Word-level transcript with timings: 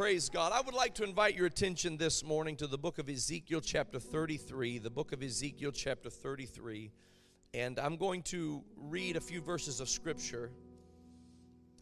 Praise 0.00 0.30
God. 0.30 0.52
I 0.54 0.62
would 0.62 0.74
like 0.74 0.94
to 0.94 1.04
invite 1.04 1.36
your 1.36 1.44
attention 1.44 1.98
this 1.98 2.24
morning 2.24 2.56
to 2.56 2.66
the 2.66 2.78
book 2.78 2.98
of 2.98 3.10
Ezekiel, 3.10 3.60
chapter 3.60 4.00
33. 4.00 4.78
The 4.78 4.88
book 4.88 5.12
of 5.12 5.22
Ezekiel, 5.22 5.72
chapter 5.72 6.08
33. 6.08 6.90
And 7.52 7.78
I'm 7.78 7.98
going 7.98 8.22
to 8.22 8.64
read 8.78 9.16
a 9.16 9.20
few 9.20 9.42
verses 9.42 9.78
of 9.78 9.90
scripture. 9.90 10.52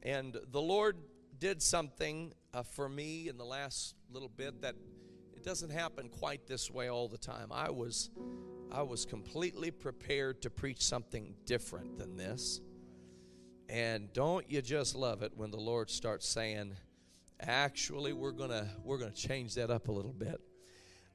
And 0.03 0.37
the 0.51 0.61
Lord 0.61 0.97
did 1.39 1.63
something 1.63 2.33
uh, 2.53 2.65
for 2.65 2.89
me 2.89 3.29
in 3.29 3.39
the 3.39 3.45
last 3.45 3.95
little 4.11 4.29
bit 4.29 4.63
that 4.63 4.75
it 5.37 5.45
doesn't 5.45 5.71
happen 5.71 6.09
quite 6.09 6.45
this 6.49 6.73
way 6.73 6.89
all 6.89 7.07
the 7.07 7.19
time. 7.19 7.53
I 7.53 7.71
was 7.71 8.11
I 8.73 8.83
was 8.83 9.07
completely 9.07 9.71
prepared 9.71 10.43
to 10.43 10.51
preach 10.51 10.83
something 10.83 11.37
different 11.47 11.97
than 11.99 12.17
this. 12.17 12.61
And 13.69 14.13
don't 14.13 14.51
you 14.51 14.61
just 14.61 14.97
love 14.97 15.23
it 15.23 15.31
when 15.37 15.53
the 15.53 15.61
Lord 15.61 15.89
starts 15.89 16.27
saying, 16.27 16.75
actually 17.41 18.13
we're 18.13 18.33
gonna 18.33 18.69
we're 18.85 18.99
gonna 18.99 19.11
change 19.11 19.55
that 19.55 19.71
up 19.71 19.89
a 19.89 19.93
little 19.93 20.13
bit 20.13 20.41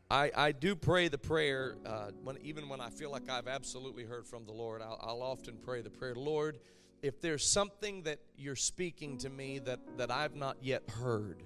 i 0.09 0.31
i 0.36 0.52
do 0.52 0.76
pray 0.76 1.08
the 1.08 1.18
prayer 1.18 1.76
uh, 1.86 2.12
when 2.23 2.38
even 2.41 2.70
when 2.70 2.80
i 2.80 2.90
feel 2.90 3.12
like 3.12 3.30
i've 3.30 3.48
absolutely 3.48 4.04
heard 4.04 4.26
from 4.26 4.45
the 4.45 4.52
lord 4.52 4.81
I'll, 4.81 5.00
I'll 5.02 5.22
often 5.22 5.58
pray 5.64 5.81
the 5.81 5.90
prayer 5.90 6.16
lord 6.16 6.59
if 7.02 7.20
there's 7.20 7.45
something 7.45 8.04
that 8.04 8.20
you're 8.38 8.55
speaking 8.55 9.17
to 9.20 9.30
me 9.30 9.59
that 9.59 9.80
that 9.98 10.12
i've 10.12 10.36
not 10.36 10.58
yet 10.62 10.84
heard 10.90 11.44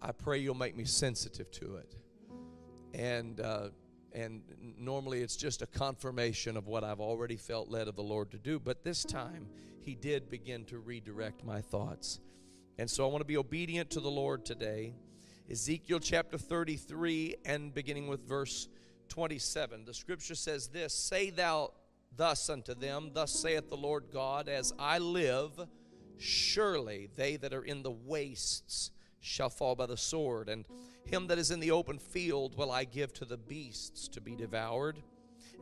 i 0.00 0.12
pray 0.12 0.38
you'll 0.38 0.54
make 0.54 0.76
me 0.76 0.84
sensitive 0.84 1.50
to 1.52 1.76
it 1.76 1.94
and 2.94 3.40
uh, 3.40 3.68
and 4.14 4.42
normally 4.78 5.20
it's 5.20 5.36
just 5.36 5.60
a 5.60 5.66
confirmation 5.66 6.56
of 6.56 6.68
what 6.68 6.84
I've 6.84 7.00
already 7.00 7.36
felt 7.36 7.68
led 7.68 7.88
of 7.88 7.96
the 7.96 8.02
Lord 8.02 8.30
to 8.30 8.38
do. 8.38 8.60
But 8.60 8.84
this 8.84 9.04
time, 9.04 9.48
He 9.80 9.94
did 9.96 10.30
begin 10.30 10.64
to 10.66 10.78
redirect 10.78 11.44
my 11.44 11.60
thoughts. 11.60 12.20
And 12.76 12.90
so 12.90 13.04
I 13.04 13.08
want 13.08 13.20
to 13.20 13.26
be 13.26 13.36
obedient 13.36 13.90
to 13.90 14.00
the 14.00 14.10
Lord 14.10 14.44
today. 14.44 14.94
Ezekiel 15.48 16.00
chapter 16.00 16.36
33 16.36 17.36
and 17.44 17.72
beginning 17.72 18.08
with 18.08 18.26
verse 18.26 18.68
27. 19.10 19.84
The 19.84 19.94
scripture 19.94 20.34
says 20.34 20.68
this 20.68 20.92
Say 20.92 21.30
thou 21.30 21.70
thus 22.16 22.50
unto 22.50 22.74
them, 22.74 23.10
Thus 23.12 23.30
saith 23.30 23.70
the 23.70 23.76
Lord 23.76 24.06
God, 24.12 24.48
As 24.48 24.72
I 24.76 24.98
live, 24.98 25.52
surely 26.18 27.10
they 27.14 27.36
that 27.36 27.54
are 27.54 27.62
in 27.62 27.84
the 27.84 27.92
wastes 27.92 28.90
shall 29.20 29.50
fall 29.50 29.76
by 29.76 29.86
the 29.86 29.96
sword, 29.96 30.48
and 30.48 30.66
him 31.04 31.28
that 31.28 31.38
is 31.38 31.52
in 31.52 31.60
the 31.60 31.70
open 31.70 31.98
field 32.00 32.56
will 32.58 32.72
I 32.72 32.84
give 32.84 33.12
to 33.14 33.24
the 33.24 33.36
beasts 33.36 34.08
to 34.08 34.20
be 34.20 34.34
devoured. 34.34 35.00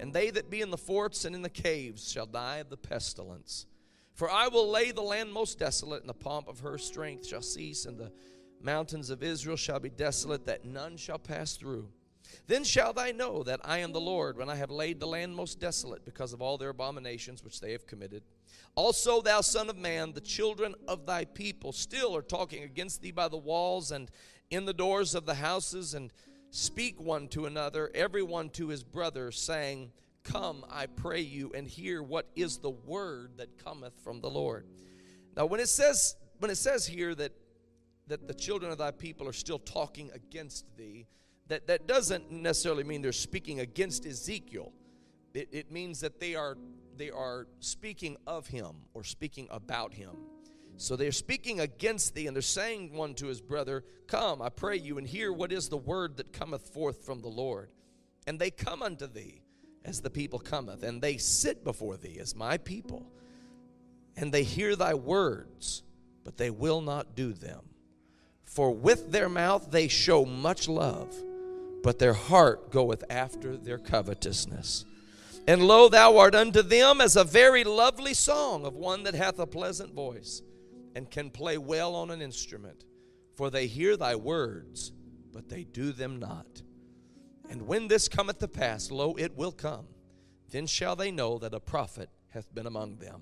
And 0.01 0.15
they 0.15 0.31
that 0.31 0.49
be 0.49 0.63
in 0.63 0.71
the 0.71 0.79
forts 0.79 1.27
and 1.27 1.35
in 1.35 1.43
the 1.43 1.51
caves 1.51 2.11
shall 2.11 2.27
die 2.27 2.57
of 2.57 2.71
the 2.71 2.79
pestilence. 2.79 3.67
For 4.15 4.31
I 4.31 4.49
will 4.49 4.69
lay 4.69 4.91
the 4.91 5.03
land 5.03 5.33
most 5.33 5.59
desolate, 5.59 6.01
and 6.01 6.09
the 6.09 6.15
pomp 6.15 6.49
of 6.49 6.61
her 6.61 6.79
strength 6.79 7.27
shall 7.27 7.43
cease, 7.43 7.87
and 7.87 7.99
the 7.99 8.13
mountains 8.61 9.11
of 9.11 9.23
Israel 9.23 9.57
shall 9.57 9.81
be 9.81 9.91
desolate, 9.91 10.47
that 10.47 10.65
none 10.65 10.97
shall 10.97 11.19
pass 11.19 11.57
through. 11.57 11.89
Then 12.47 12.65
shall 12.65 12.93
thou 12.93 13.11
know 13.11 13.43
that 13.43 13.61
I 13.65 13.79
am 13.79 13.93
the 13.93 14.01
Lord, 14.01 14.37
when 14.37 14.49
I 14.49 14.57
have 14.57 14.71
laid 14.71 15.01
the 15.01 15.07
land 15.07 15.35
most 15.35 15.61
desolate, 15.61 16.05
because 16.05 16.33
of 16.33 16.41
all 16.41 16.59
their 16.59 16.71
abominations 16.71 17.43
which 17.43 17.61
they 17.61 17.73
have 17.73 17.87
committed. 17.87 18.23
Also, 18.75 19.21
thou 19.21 19.41
son 19.41 19.69
of 19.69 19.77
man, 19.77 20.13
the 20.13 20.21
children 20.21 20.75
of 20.89 21.05
thy 21.05 21.25
people 21.25 21.73
still 21.73 22.17
are 22.17 22.23
talking 22.23 22.63
against 22.63 23.03
thee 23.03 23.11
by 23.11 23.29
the 23.29 23.37
walls 23.37 23.93
and 23.93 24.11
in 24.51 24.65
the 24.65 24.73
doors 24.73 25.15
of 25.15 25.27
the 25.27 25.35
houses, 25.35 25.95
and 25.95 26.13
speak 26.51 27.01
one 27.01 27.29
to 27.29 27.47
another, 27.47 27.91
every 27.95 28.23
one 28.23 28.51
to 28.51 28.69
his 28.69 28.85
brother, 28.85 29.31
saying, 29.33 29.91
Come, 30.25 30.65
I 30.71 30.87
pray 30.87 31.21
you, 31.21 31.53
and 31.55 31.67
hear 31.67 32.03
what 32.03 32.29
is 32.37 32.59
the 32.59 32.71
word 32.71 33.39
that 33.39 33.63
cometh 33.63 33.95
from 34.05 34.21
the 34.21 34.31
Lord. 34.31 34.67
Now, 35.37 35.47
when 35.47 35.61
it 35.61 35.69
says 35.69 36.17
when 36.39 36.51
it 36.51 36.57
says 36.57 36.87
here 36.87 37.15
that 37.15 37.33
that 38.09 38.27
the 38.27 38.35
children 38.35 38.71
of 38.71 38.79
thy 38.79 38.91
people 38.91 39.29
are 39.29 39.33
still 39.33 39.59
talking 39.59 40.11
against 40.13 40.65
thee, 40.77 41.07
that, 41.49 41.67
that 41.69 41.87
doesn't 41.87 42.31
necessarily 42.31 42.85
mean 42.85 43.01
they're 43.01 43.13
speaking 43.13 43.61
against 43.61 44.05
Ezekiel. 44.05 44.73
It, 45.35 45.49
it 45.53 45.71
means 45.71 46.01
that 46.01 46.21
they 46.21 46.35
are 46.35 46.57
they 46.97 47.11
are 47.11 47.47
speaking 47.61 48.17
of 48.27 48.47
him 48.47 48.77
or 48.95 49.03
speaking 49.03 49.49
about 49.51 49.95
him. 49.95 50.17
So 50.77 50.97
they're 50.97 51.13
speaking 51.13 51.61
against 51.61 52.15
thee, 52.15 52.27
and 52.27 52.35
they're 52.35 52.43
saying 52.43 52.95
one 52.95 53.15
to 53.15 53.27
his 53.27 53.41
brother, 53.41 53.85
Come, 54.07 54.43
I 54.43 54.49
pray 54.49 54.77
you, 54.77 54.99
and 54.99 55.07
hear 55.07 55.33
what 55.33 55.53
is 55.53 55.69
the 55.69 55.77
word 55.77 56.17
that 56.17 56.33
cometh 56.33 56.69
forth 56.71 57.05
from 57.05 57.21
the 57.21 57.29
Lord. 57.29 57.71
And 58.27 58.39
they 58.39 58.51
come 58.51 58.83
unto 58.83 59.07
thee 59.07 59.42
as 59.85 60.01
the 60.01 60.11
people 60.11 60.39
cometh, 60.39 60.83
and 60.83 61.01
they 61.01 61.17
sit 61.17 61.65
before 61.65 61.97
thee 61.97 62.19
as 62.21 62.37
my 62.37 62.57
people, 62.57 63.11
and 64.17 64.33
they 64.33 64.43
hear 64.43 64.77
thy 64.77 64.95
words, 64.95 65.83
but 66.25 66.37
they 66.37 66.51
will 66.51 66.81
not 66.81 67.17
do 67.17 67.33
them. 67.33 67.61
For 68.45 68.71
with 68.71 69.13
their 69.13 69.29
mouth 69.29 69.71
they 69.71 69.89
show 69.89 70.25
much 70.25 70.69
love, 70.69 71.15
but 71.83 71.99
their 71.99 72.13
heart 72.13 72.71
goeth 72.71 73.03
after 73.11 73.57
their 73.57 73.79
covetousness. 73.79 74.85
And 75.49 75.67
lo, 75.67 75.89
thou 75.89 76.19
art 76.19 76.35
unto 76.35 76.63
them 76.63 77.01
as 77.01 77.17
a 77.17 77.25
very 77.25 77.65
lovely 77.65 78.15
song 78.15 78.65
of 78.65 78.75
one 78.75 79.03
that 79.05 79.15
hath 79.15 79.39
a 79.39 79.47
pleasant 79.47 79.93
voice, 79.93 80.43
and 80.95 81.11
can 81.11 81.31
play 81.31 81.59
well 81.59 81.95
on 81.95 82.11
an 82.11 82.23
instrument. 82.23 82.85
For 83.35 83.51
they 83.51 83.67
hear 83.67 83.97
thy 83.97 84.15
words, 84.15 84.93
but 85.33 85.49
they 85.49 85.65
do 85.65 85.93
them 85.93 86.19
not. 86.21 86.63
And 87.53 87.69
when 87.69 87.87
this 87.87 88.09
cometh 88.09 88.39
to 88.39 88.49
pass, 88.49 88.91
lo, 88.91 89.15
it 89.19 89.37
will 89.37 89.53
come. 89.53 89.85
Then 90.51 90.67
shall 90.67 90.97
they 90.97 91.11
know 91.11 91.37
that 91.37 91.53
a 91.53 91.61
prophet 91.61 92.09
hath 92.31 92.53
been 92.55 92.67
among 92.67 92.97
them. 92.97 93.21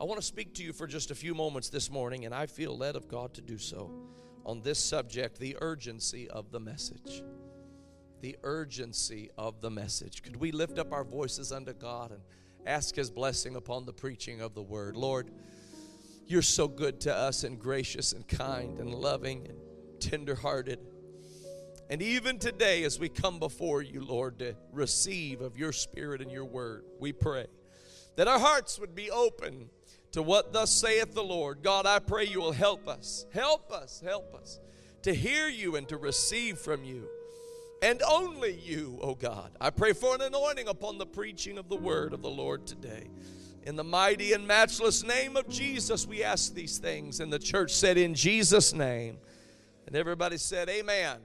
I 0.00 0.04
want 0.04 0.18
to 0.18 0.26
speak 0.26 0.54
to 0.54 0.62
you 0.62 0.72
for 0.72 0.86
just 0.86 1.10
a 1.10 1.14
few 1.14 1.34
moments 1.34 1.68
this 1.68 1.90
morning, 1.90 2.24
and 2.24 2.34
I 2.34 2.46
feel 2.46 2.74
led 2.74 2.96
of 2.96 3.08
God 3.08 3.34
to 3.34 3.42
do 3.42 3.58
so 3.58 3.90
on 4.46 4.62
this 4.62 4.78
subject 4.78 5.38
the 5.38 5.58
urgency 5.60 6.26
of 6.30 6.52
the 6.52 6.58
message. 6.58 7.22
The 8.22 8.38
urgency 8.44 9.30
of 9.36 9.60
the 9.60 9.70
message. 9.70 10.22
Could 10.22 10.36
we 10.36 10.50
lift 10.50 10.78
up 10.78 10.90
our 10.90 11.04
voices 11.04 11.52
unto 11.52 11.74
God 11.74 12.12
and 12.12 12.22
ask 12.64 12.96
His 12.96 13.10
blessing 13.10 13.56
upon 13.56 13.84
the 13.84 13.92
preaching 13.92 14.40
of 14.40 14.54
the 14.54 14.62
word? 14.62 14.96
Lord, 14.96 15.30
you're 16.26 16.40
so 16.40 16.66
good 16.66 16.98
to 17.02 17.14
us 17.14 17.44
and 17.44 17.58
gracious 17.58 18.14
and 18.14 18.26
kind 18.26 18.78
and 18.78 18.94
loving 18.94 19.48
and 19.48 19.58
tenderhearted. 20.00 20.78
And 21.92 22.00
even 22.00 22.38
today, 22.38 22.84
as 22.84 22.98
we 22.98 23.10
come 23.10 23.38
before 23.38 23.82
you, 23.82 24.02
Lord, 24.02 24.38
to 24.38 24.56
receive 24.72 25.42
of 25.42 25.58
your 25.58 25.72
spirit 25.72 26.22
and 26.22 26.32
your 26.32 26.46
word, 26.46 26.86
we 26.98 27.12
pray 27.12 27.44
that 28.16 28.26
our 28.26 28.38
hearts 28.38 28.78
would 28.78 28.94
be 28.94 29.10
open 29.10 29.68
to 30.12 30.22
what 30.22 30.54
thus 30.54 30.70
saith 30.72 31.12
the 31.12 31.22
Lord. 31.22 31.62
God, 31.62 31.84
I 31.84 31.98
pray 31.98 32.24
you 32.24 32.40
will 32.40 32.52
help 32.52 32.88
us, 32.88 33.26
help 33.34 33.70
us, 33.70 34.02
help 34.02 34.34
us 34.34 34.58
to 35.02 35.12
hear 35.12 35.48
you 35.48 35.76
and 35.76 35.86
to 35.90 35.98
receive 35.98 36.56
from 36.56 36.82
you. 36.82 37.10
And 37.82 38.00
only 38.08 38.54
you, 38.54 38.98
O 39.02 39.10
oh 39.10 39.14
God. 39.14 39.50
I 39.60 39.68
pray 39.68 39.92
for 39.92 40.14
an 40.14 40.22
anointing 40.22 40.68
upon 40.68 40.96
the 40.96 41.04
preaching 41.04 41.58
of 41.58 41.68
the 41.68 41.76
word 41.76 42.14
of 42.14 42.22
the 42.22 42.30
Lord 42.30 42.66
today. 42.66 43.10
In 43.64 43.76
the 43.76 43.84
mighty 43.84 44.32
and 44.32 44.46
matchless 44.46 45.04
name 45.04 45.36
of 45.36 45.46
Jesus, 45.46 46.06
we 46.06 46.24
ask 46.24 46.54
these 46.54 46.78
things. 46.78 47.20
And 47.20 47.30
the 47.30 47.38
church 47.38 47.70
said, 47.70 47.98
In 47.98 48.14
Jesus' 48.14 48.72
name. 48.72 49.18
And 49.86 49.94
everybody 49.94 50.38
said, 50.38 50.70
Amen 50.70 51.18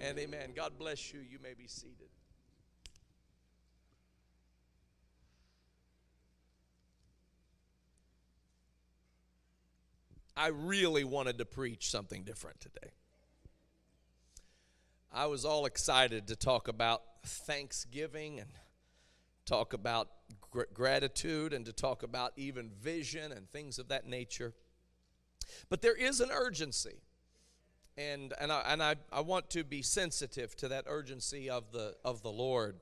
and 0.00 0.18
amen. 0.18 0.52
God 0.56 0.72
bless 0.78 1.12
you. 1.12 1.20
You 1.20 1.38
may 1.42 1.54
be 1.54 1.66
seated. 1.66 2.08
I 10.36 10.48
really 10.48 11.04
wanted 11.04 11.36
to 11.38 11.44
preach 11.44 11.90
something 11.90 12.24
different 12.24 12.60
today. 12.60 12.92
I 15.12 15.26
was 15.26 15.44
all 15.44 15.66
excited 15.66 16.28
to 16.28 16.36
talk 16.36 16.66
about 16.68 17.02
Thanksgiving 17.26 18.40
and 18.40 18.48
talk 19.44 19.74
about 19.74 20.08
gr- 20.50 20.62
gratitude 20.72 21.52
and 21.52 21.66
to 21.66 21.72
talk 21.72 22.02
about 22.02 22.32
even 22.36 22.70
vision 22.80 23.32
and 23.32 23.50
things 23.50 23.78
of 23.78 23.88
that 23.88 24.06
nature. 24.06 24.54
But 25.68 25.82
there 25.82 25.96
is 25.96 26.20
an 26.20 26.30
urgency 26.30 27.02
and 28.00 28.32
and 28.40 28.50
I, 28.50 28.62
and 28.66 28.82
I, 28.82 28.96
I 29.12 29.20
want 29.20 29.50
to 29.50 29.64
be 29.64 29.82
sensitive 29.82 30.56
to 30.56 30.68
that 30.68 30.84
urgency 30.86 31.50
of 31.50 31.70
the 31.72 31.96
of 32.04 32.22
the 32.22 32.30
Lord. 32.30 32.76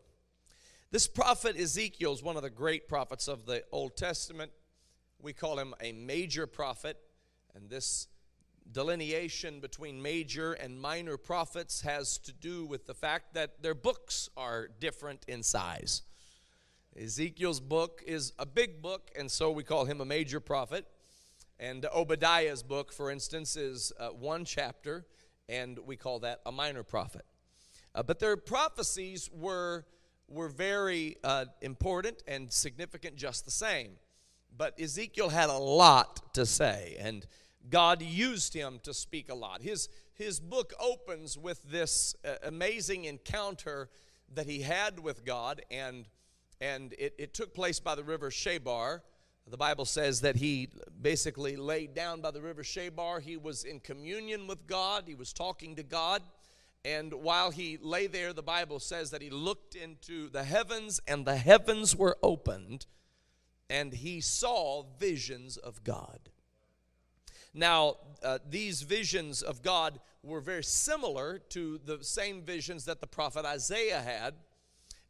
This 0.91 1.07
prophet 1.07 1.59
Ezekiel 1.59 2.13
is 2.13 2.23
one 2.23 2.37
of 2.37 2.43
the 2.43 2.51
great 2.51 2.89
prophets 2.89 3.29
of 3.29 3.45
the 3.45 3.65
Old 3.73 3.97
Testament. 3.97 4.53
We 5.21 5.33
call 5.33 5.59
him 5.59 5.75
a 5.81 5.93
major 5.93 6.47
prophet, 6.47 6.97
and 7.55 7.69
this 7.69 8.07
delineation 8.71 9.61
between 9.61 10.01
major 10.01 10.53
and 10.53 10.81
minor 10.81 11.17
prophets 11.17 11.81
has 11.81 12.19
to 12.19 12.33
do 12.33 12.65
with 12.65 12.87
the 12.87 12.95
fact 12.95 13.35
that 13.35 13.63
their 13.63 13.75
books 13.75 14.29
are 14.37 14.69
different 14.79 15.25
in 15.27 15.43
size. 15.43 16.03
Ezekiel's 16.97 17.61
book 17.61 18.03
is 18.07 18.33
a 18.39 18.47
big 18.47 18.83
book, 18.83 19.11
and 19.19 19.31
so 19.31 19.51
we 19.51 19.65
call 19.65 19.85
him 19.85 20.01
a 20.01 20.05
major 20.05 20.41
prophet. 20.41 20.87
And 21.61 21.87
Obadiah's 21.87 22.63
book, 22.63 22.93
for 22.93 23.11
instance, 23.11 23.57
is 23.57 23.93
uh, 23.99 24.09
one 24.09 24.45
chapter, 24.45 25.07
and 25.49 25.79
we 25.81 25.97
call 25.97 26.21
that 26.21 26.41
a 26.47 26.53
minor 26.53 26.85
prophet. 26.85 27.25
Uh, 27.95 28.03
but 28.03 28.21
their 28.21 28.37
prophecies 28.37 29.29
were, 29.33 29.85
were 30.29 30.49
very 30.49 31.17
uh, 31.25 31.47
important 31.61 32.23
and 32.29 32.53
significant 32.53 33.17
just 33.17 33.45
the 33.45 33.51
same. 33.51 33.93
But 34.57 34.81
Ezekiel 34.81 35.31
had 35.31 35.51
a 35.51 35.59
lot 35.59 36.33
to 36.35 36.47
say, 36.47 36.97
and 37.01 37.27
God 37.69 38.03
used 38.03 38.55
him 38.55 38.79
to 38.85 38.95
speak 38.95 39.29
a 39.29 39.35
lot. 39.35 39.61
His, 39.61 39.89
his 40.15 40.39
book 40.39 40.73
opens 40.79 41.37
with 41.37 41.63
this 41.65 42.15
uh, 42.25 42.35
amazing 42.45 43.05
encounter 43.05 43.89
that 44.35 44.47
he 44.47 44.63
had 44.63 45.01
with 45.01 45.25
God, 45.25 45.63
and, 45.71 46.07
and 46.61 46.93
it, 46.99 47.15
it 47.19 47.35
took 47.35 47.53
place 47.53 47.81
by 47.81 47.95
the 47.95 48.05
river 48.05 48.31
Chebar. 48.31 49.01
The 49.51 49.57
Bible 49.57 49.85
says 49.85 50.21
that 50.21 50.37
he 50.37 50.69
basically 51.01 51.57
laid 51.57 51.95
down 51.95 52.21
by 52.21 52.31
the 52.31 52.41
river 52.41 52.63
Chebar. 52.63 53.21
He 53.21 53.37
was 53.37 53.65
in 53.65 53.81
communion 53.81 54.47
with 54.47 54.67
God, 54.67 55.05
he 55.07 55.15
was 55.15 55.33
talking 55.33 55.77
to 55.77 55.83
God. 55.83 56.23
And 56.85 57.13
while 57.13 57.51
he 57.51 57.79
lay 57.81 58.07
there, 58.07 58.33
the 58.33 58.43
Bible 58.43 58.79
says 58.79 59.11
that 59.11 59.21
he 59.21 59.31
looked 59.31 59.75
into 59.75 60.29
the 60.29 60.45
heavens, 60.45 61.01
and 61.09 61.27
the 61.27 61.37
heavens 61.37 61.97
were 61.97 62.17
opened, 62.23 62.87
and 63.69 63.93
he 63.93 64.21
saw 64.21 64.85
visions 64.99 65.57
of 65.57 65.83
God. 65.83 66.31
Now, 67.53 67.97
uh, 68.23 68.39
these 68.49 68.83
visions 68.83 69.43
of 69.43 69.63
God 69.63 69.99
were 70.23 70.41
very 70.41 70.63
similar 70.63 71.39
to 71.51 71.79
the 71.85 72.03
same 72.03 72.43
visions 72.43 72.85
that 72.85 73.01
the 73.01 73.07
prophet 73.07 73.45
Isaiah 73.45 74.01
had 74.01 74.35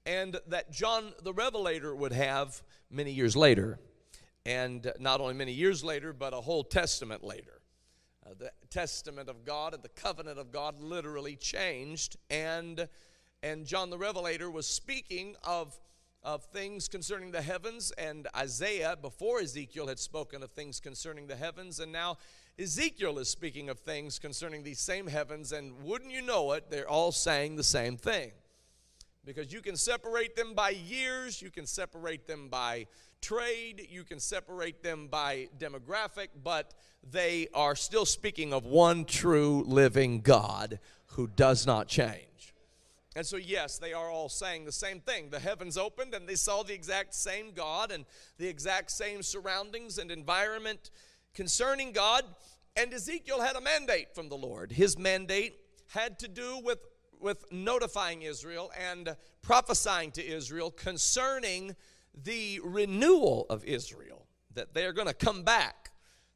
and 0.07 0.41
that 0.47 0.73
John 0.73 1.13
the 1.23 1.35
Revelator 1.35 1.95
would 1.95 2.13
have 2.13 2.63
many 2.91 3.13
years 3.13 3.37
later. 3.37 3.79
And 4.49 4.91
not 4.99 5.21
only 5.21 5.35
many 5.35 5.53
years 5.53 5.85
later, 5.85 6.15
but 6.15 6.33
a 6.33 6.41
whole 6.41 6.65
testament 6.65 7.23
later. 7.23 7.61
Uh, 8.25 8.31
the 8.39 8.51
testament 8.71 9.29
of 9.29 9.45
God 9.45 9.75
and 9.75 9.83
the 9.83 9.91
covenant 9.91 10.39
of 10.39 10.51
God 10.51 10.81
literally 10.81 11.37
changed. 11.37 12.17
And, 12.31 12.89
and 13.43 13.67
John 13.67 13.91
the 13.91 13.99
Revelator 13.99 14.51
was 14.51 14.67
speaking 14.67 15.37
of 15.45 15.79
of 16.25 16.45
things 16.47 16.89
concerning 16.89 17.31
the 17.31 17.41
heavens, 17.41 17.93
and 17.97 18.27
Isaiah, 18.37 18.97
before 19.01 19.39
Ezekiel, 19.39 19.87
had 19.87 20.01
spoken 20.01 20.43
of 20.43 20.51
things 20.51 20.81
concerning 20.81 21.29
the 21.29 21.37
heavens, 21.37 21.79
and 21.79 21.93
now 21.93 22.19
Ezekiel 22.59 23.19
is 23.19 23.29
speaking 23.29 23.71
of 23.71 23.79
things 23.79 24.19
concerning 24.19 24.65
these 24.65 24.81
same 24.81 25.07
heavens, 25.07 25.53
and 25.53 25.81
wouldn't 25.85 26.11
you 26.11 26.21
know 26.21 26.53
it, 26.53 26.71
they're 26.71 26.89
all 26.89 27.13
saying 27.13 27.55
the 27.55 27.63
same 27.63 27.97
thing. 27.97 28.33
Because 29.25 29.53
you 29.53 29.61
can 29.61 29.77
separate 29.77 30.35
them 30.35 30.55
by 30.55 30.71
years, 30.71 31.41
you 31.41 31.51
can 31.51 31.67
separate 31.67 32.27
them 32.27 32.49
by 32.49 32.87
trade, 33.21 33.87
you 33.91 34.05
can 34.05 34.21
separate 34.21 34.83
them 34.83 35.09
by 35.09 35.49
demographic, 35.59 36.29
but 36.43 36.75
they 37.11 37.49
are 37.55 37.75
still 37.75 38.07
speaking 38.07 38.53
of 38.53 38.65
one 38.65 39.05
true 39.05 39.65
living 39.67 40.21
God 40.21 40.79
who 41.07 41.27
does 41.27 41.67
not 41.67 41.89
change. 41.89 42.55
And 43.17 43.27
so, 43.27 43.37
yes, 43.37 43.79
they 43.79 43.93
are 43.93 44.11
all 44.11 44.29
saying 44.29 44.65
the 44.65 44.73
same 44.73 45.01
thing. 45.01 45.31
The 45.31 45.41
heavens 45.41 45.77
opened 45.77 46.15
and 46.15 46.29
they 46.29 46.37
saw 46.37 46.63
the 46.63 46.75
exact 46.75 47.15
same 47.15 47.53
God 47.53 47.91
and 47.91 48.05
the 48.39 48.47
exact 48.47 48.93
same 48.93 49.23
surroundings 49.23 49.99
and 49.99 50.11
environment 50.11 50.91
concerning 51.35 51.93
God. 51.93 52.25
And 52.77 52.95
Ezekiel 52.95 53.41
had 53.41 53.57
a 53.57 53.61
mandate 53.61 54.15
from 54.15 54.29
the 54.29 54.37
Lord. 54.37 54.71
His 54.71 54.97
mandate 54.97 55.57
had 55.89 56.19
to 56.21 56.29
do 56.29 56.61
with, 56.63 56.79
with 57.19 57.45
notifying 57.51 58.23
Israel 58.23 58.71
and 58.79 59.17
prophesying 59.43 60.13
to 60.13 60.25
Israel 60.25 60.71
concerning 60.71 61.75
the 62.15 62.61
renewal 62.65 63.47
of 63.51 63.65
Israel, 63.65 64.27
that 64.55 64.75
they're 64.75 64.93
going 64.93 65.09
to 65.09 65.15
come 65.15 65.43
back, 65.43 65.91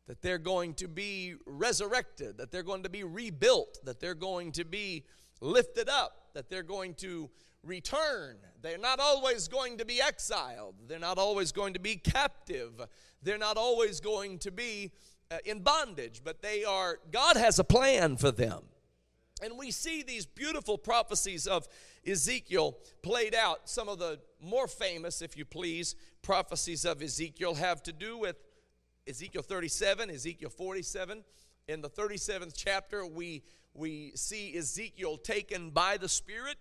that 0.07 0.23
they're 0.23 0.39
going 0.39 0.75
to 0.75 0.89
be 0.89 1.35
resurrected, 1.47 2.39
that 2.39 2.51
they're 2.51 2.63
going 2.63 2.83
to 2.83 2.91
be 2.91 3.05
rebuilt, 3.05 3.79
that 3.85 4.01
they're 4.01 4.15
going 4.15 4.53
to 4.53 4.65
be 4.65 5.05
lifted 5.41 5.89
up 5.89 6.23
that 6.35 6.49
they're 6.49 6.63
going 6.63 6.95
to 6.95 7.31
return. 7.63 8.37
They're 8.61 8.79
not 8.79 9.01
always 9.01 9.49
going 9.49 9.79
to 9.79 9.85
be 9.85 10.01
exiled. 10.01 10.77
They're 10.87 10.99
not 10.99 11.19
always 11.19 11.53
going 11.53 11.75
to 11.75 11.81
be 11.81 11.97
captive. 11.97 12.81
They're 13.23 13.39
not 13.39 13.57
always 13.57 14.01
going 14.01 14.39
to 14.41 14.51
be 14.51 14.93
uh, 15.31 15.39
in 15.45 15.61
bondage, 15.61 16.23
but 16.25 16.43
they 16.43 16.65
are, 16.65 16.99
God 17.11 17.37
has 17.37 17.59
a 17.59 17.65
plan 17.65 18.17
for 18.17 18.31
them. 18.31 18.63
And 19.43 19.59
we 19.59 19.71
see 19.71 20.03
these 20.03 20.27
beautiful 20.27 20.79
prophecies 20.79 21.47
of 21.47 21.67
Ezekiel 22.07 22.77
played 23.03 23.35
out. 23.35 23.69
Some 23.69 23.89
of 23.89 23.99
the 23.99 24.19
more 24.41 24.67
famous, 24.67 25.23
if 25.23 25.37
you 25.37 25.45
please, 25.45 25.95
prophecies 26.23 26.85
of 26.85 27.03
Ezekiel 27.03 27.55
have 27.55 27.83
to 27.85 27.93
do 27.93 28.19
with 28.19 28.37
Ezekiel 29.07 29.43
37, 29.43 30.11
Ezekiel 30.11 30.51
47. 30.51 31.25
In 31.69 31.81
the 31.81 31.91
37th 31.91 32.55
chapter, 32.57 33.07
we 33.07 33.43
we 33.75 34.13
see 34.15 34.57
Ezekiel 34.57 35.17
taken 35.17 35.71
by 35.71 35.97
the 35.97 36.09
Spirit 36.09 36.59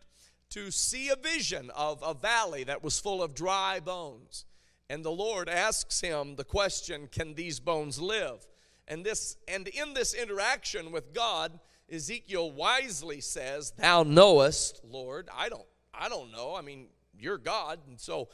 to 0.50 0.72
see 0.72 1.10
a 1.10 1.16
vision 1.16 1.70
of 1.76 2.02
a 2.06 2.14
valley 2.14 2.64
that 2.64 2.84
was 2.84 3.00
full 3.00 3.22
of 3.22 3.36
dry 3.36 3.80
bones. 3.80 4.46
And 4.90 5.04
the 5.04 5.12
Lord 5.12 5.48
asks 5.50 6.02
him 6.02 6.36
the 6.36 6.44
question, 6.44 7.08
Can 7.12 7.34
these 7.34 7.60
bones 7.60 8.00
live? 8.00 8.48
And 8.88 9.06
this 9.06 9.38
and 9.48 9.68
in 9.70 9.94
this 9.94 10.14
interaction 10.14 10.92
with 10.92 11.14
God, 11.14 11.60
Ezekiel 11.92 12.52
wisely 12.52 13.22
says, 13.22 13.72
Thou 13.78 14.04
knowest, 14.04 14.82
Lord. 14.84 15.30
I 15.36 15.50
don't 15.50 15.66
I 15.94 16.10
don't 16.10 16.32
know. 16.32 16.56
I 16.56 16.62
mean, 16.62 16.88
you're 17.18 17.38
God, 17.38 17.80
and 17.88 18.00
so 18.00 18.30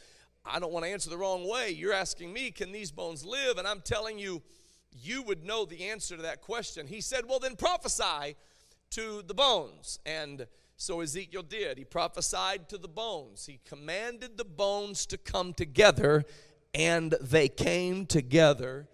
I 0.45 0.59
don't 0.59 0.71
want 0.71 0.85
to 0.85 0.91
answer 0.91 1.09
the 1.09 1.17
wrong 1.17 1.49
way. 1.49 1.71
You're 1.71 1.93
asking 1.93 2.31
me, 2.31 2.51
can 2.51 2.71
these 2.71 2.91
bones 2.91 3.25
live? 3.25 3.57
And 3.57 3.67
I'm 3.67 3.81
telling 3.81 4.17
you, 4.19 4.41
you 4.91 5.21
would 5.23 5.43
know 5.43 5.65
the 5.65 5.89
answer 5.89 6.15
to 6.15 6.21
that 6.23 6.41
question. 6.41 6.87
He 6.87 7.01
said, 7.01 7.25
Well, 7.27 7.39
then 7.39 7.55
prophesy 7.55 8.35
to 8.91 9.21
the 9.25 9.33
bones. 9.33 9.99
And 10.05 10.47
so 10.77 11.01
Ezekiel 11.01 11.43
did. 11.43 11.77
He 11.77 11.83
prophesied 11.83 12.69
to 12.69 12.77
the 12.77 12.87
bones. 12.87 13.45
He 13.45 13.59
commanded 13.65 14.37
the 14.37 14.45
bones 14.45 15.05
to 15.07 15.17
come 15.17 15.53
together, 15.53 16.23
and 16.73 17.15
they 17.19 17.49
came 17.49 18.05
together, 18.05 18.87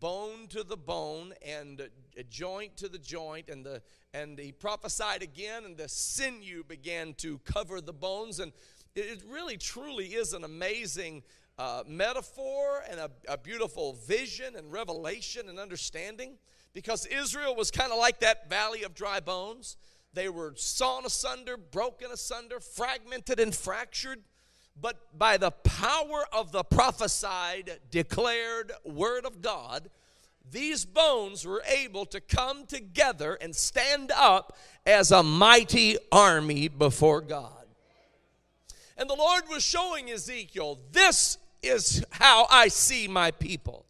bone 0.00 0.46
to 0.48 0.62
the 0.62 0.76
bone, 0.76 1.34
and 1.46 1.88
joint 2.30 2.76
to 2.78 2.88
the 2.88 2.98
joint. 2.98 3.48
And, 3.48 3.64
the, 3.64 3.82
and 4.14 4.38
he 4.38 4.52
prophesied 4.52 5.22
again, 5.22 5.64
and 5.64 5.76
the 5.76 5.88
sinew 5.88 6.64
began 6.64 7.14
to 7.14 7.38
cover 7.38 7.80
the 7.80 7.92
bones. 7.92 8.40
And 8.40 8.52
it 8.94 9.22
really, 9.28 9.56
truly 9.56 10.06
is 10.06 10.32
an 10.32 10.44
amazing 10.44 11.22
uh, 11.58 11.82
metaphor 11.86 12.82
and 12.90 13.00
a, 13.00 13.10
a 13.28 13.38
beautiful 13.38 13.94
vision 14.06 14.56
and 14.56 14.70
revelation 14.72 15.48
and 15.48 15.58
understanding 15.58 16.36
because 16.74 17.06
Israel 17.06 17.54
was 17.56 17.70
kind 17.70 17.92
of 17.92 17.98
like 17.98 18.20
that 18.20 18.50
valley 18.50 18.82
of 18.82 18.94
dry 18.94 19.20
bones. 19.20 19.76
They 20.12 20.28
were 20.28 20.52
sawn 20.56 21.06
asunder, 21.06 21.56
broken 21.56 22.10
asunder, 22.10 22.60
fragmented 22.60 23.40
and 23.40 23.54
fractured. 23.54 24.20
But 24.80 25.18
by 25.18 25.36
the 25.38 25.50
power 25.50 26.26
of 26.32 26.52
the 26.52 26.62
prophesied, 26.62 27.80
declared 27.90 28.72
word 28.84 29.24
of 29.24 29.40
God, 29.40 29.90
these 30.50 30.84
bones 30.84 31.46
were 31.46 31.62
able 31.66 32.04
to 32.06 32.20
come 32.20 32.66
together 32.66 33.34
and 33.34 33.56
stand 33.56 34.12
up 34.14 34.56
as 34.84 35.10
a 35.10 35.22
mighty 35.22 35.96
army 36.12 36.68
before 36.68 37.20
God. 37.20 37.50
And 38.98 39.10
the 39.10 39.16
Lord 39.16 39.44
was 39.50 39.62
showing 39.62 40.10
Ezekiel, 40.10 40.78
this 40.92 41.38
is 41.62 42.04
how 42.10 42.46
I 42.50 42.68
see 42.68 43.08
my 43.08 43.30
people. 43.30 43.86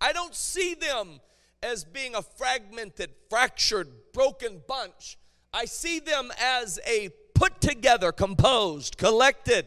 I 0.00 0.12
don't 0.12 0.34
see 0.34 0.74
them 0.74 1.20
as 1.62 1.84
being 1.84 2.14
a 2.14 2.22
fragmented, 2.22 3.10
fractured, 3.30 3.88
broken 4.12 4.60
bunch. 4.66 5.18
I 5.52 5.64
see 5.64 6.00
them 6.00 6.32
as 6.40 6.78
a 6.86 7.10
put 7.34 7.60
together, 7.60 8.12
composed, 8.12 8.98
collected 8.98 9.66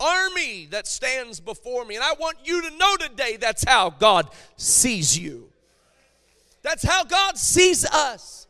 army 0.00 0.66
that 0.70 0.86
stands 0.86 1.40
before 1.40 1.84
me. 1.84 1.96
And 1.96 2.04
I 2.04 2.12
want 2.14 2.38
you 2.44 2.62
to 2.62 2.76
know 2.76 2.96
today 2.96 3.36
that's 3.36 3.64
how 3.64 3.90
God 3.90 4.28
sees 4.56 5.18
you. 5.18 5.50
That's 6.62 6.84
how 6.84 7.04
God 7.04 7.36
sees 7.38 7.84
us. 7.84 8.46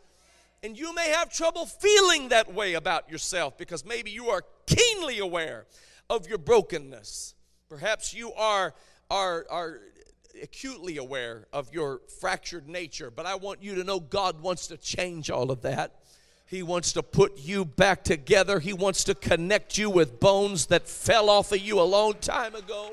And 0.62 0.76
you 0.76 0.94
may 0.94 1.10
have 1.10 1.30
trouble 1.30 1.66
feeling 1.66 2.30
that 2.30 2.52
way 2.52 2.74
about 2.74 3.10
yourself 3.10 3.56
because 3.56 3.84
maybe 3.84 4.10
you 4.10 4.28
are 4.30 4.42
keenly 4.66 5.18
aware 5.18 5.66
of 6.10 6.28
your 6.28 6.38
brokenness. 6.38 7.34
Perhaps 7.68 8.12
you 8.12 8.32
are, 8.32 8.74
are, 9.10 9.46
are 9.50 9.80
acutely 10.42 10.96
aware 10.96 11.46
of 11.52 11.72
your 11.72 12.00
fractured 12.20 12.68
nature, 12.68 13.10
but 13.10 13.26
I 13.26 13.36
want 13.36 13.62
you 13.62 13.74
to 13.76 13.84
know 13.84 14.00
God 14.00 14.40
wants 14.40 14.66
to 14.68 14.76
change 14.76 15.30
all 15.30 15.50
of 15.50 15.62
that. 15.62 15.94
He 16.48 16.62
wants 16.62 16.94
to 16.94 17.02
put 17.02 17.38
you 17.38 17.66
back 17.66 18.04
together. 18.04 18.58
He 18.58 18.72
wants 18.72 19.04
to 19.04 19.14
connect 19.14 19.76
you 19.76 19.90
with 19.90 20.18
bones 20.18 20.66
that 20.66 20.88
fell 20.88 21.28
off 21.28 21.52
of 21.52 21.58
you 21.58 21.78
a 21.78 21.82
long 21.82 22.14
time 22.14 22.54
ago. 22.54 22.92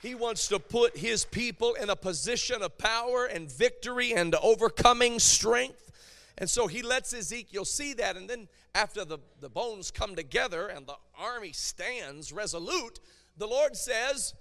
He 0.00 0.14
wants 0.14 0.46
to 0.48 0.60
put 0.60 0.96
his 0.96 1.24
people 1.24 1.74
in 1.74 1.90
a 1.90 1.96
position 1.96 2.62
of 2.62 2.78
power 2.78 3.26
and 3.26 3.50
victory 3.50 4.14
and 4.14 4.34
overcoming 4.36 5.18
strength. 5.18 5.90
And 6.38 6.48
so 6.48 6.68
he 6.68 6.82
lets 6.82 7.12
Ezekiel 7.12 7.64
see 7.64 7.94
that. 7.94 8.16
And 8.16 8.30
then, 8.30 8.48
after 8.74 9.04
the, 9.04 9.18
the 9.40 9.48
bones 9.48 9.90
come 9.90 10.14
together 10.14 10.68
and 10.68 10.86
the 10.86 10.96
army 11.18 11.52
stands 11.52 12.32
resolute, 12.32 13.00
the 13.36 13.48
Lord 13.48 13.76
says, 13.76 14.34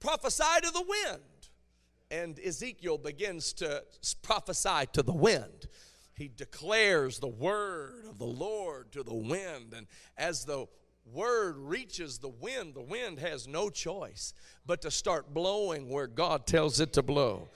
prophesy 0.00 0.60
to 0.62 0.70
the 0.70 0.82
wind. 0.82 1.22
And 2.10 2.40
Ezekiel 2.40 2.98
begins 2.98 3.52
to 3.54 3.84
prophesy 4.22 4.86
to 4.94 5.02
the 5.02 5.12
wind. 5.12 5.55
He 6.16 6.28
declares 6.28 7.18
the 7.18 7.28
word 7.28 8.06
of 8.08 8.18
the 8.18 8.24
Lord 8.24 8.90
to 8.92 9.02
the 9.02 9.14
wind. 9.14 9.74
And 9.76 9.86
as 10.16 10.46
the 10.46 10.66
word 11.12 11.56
reaches 11.58 12.18
the 12.18 12.28
wind, 12.30 12.74
the 12.74 12.80
wind 12.80 13.18
has 13.18 13.46
no 13.46 13.68
choice 13.68 14.32
but 14.64 14.80
to 14.82 14.90
start 14.90 15.34
blowing 15.34 15.90
where 15.90 16.06
God 16.06 16.46
tells 16.46 16.80
it 16.80 16.94
to 16.94 17.02
blow. 17.02 17.48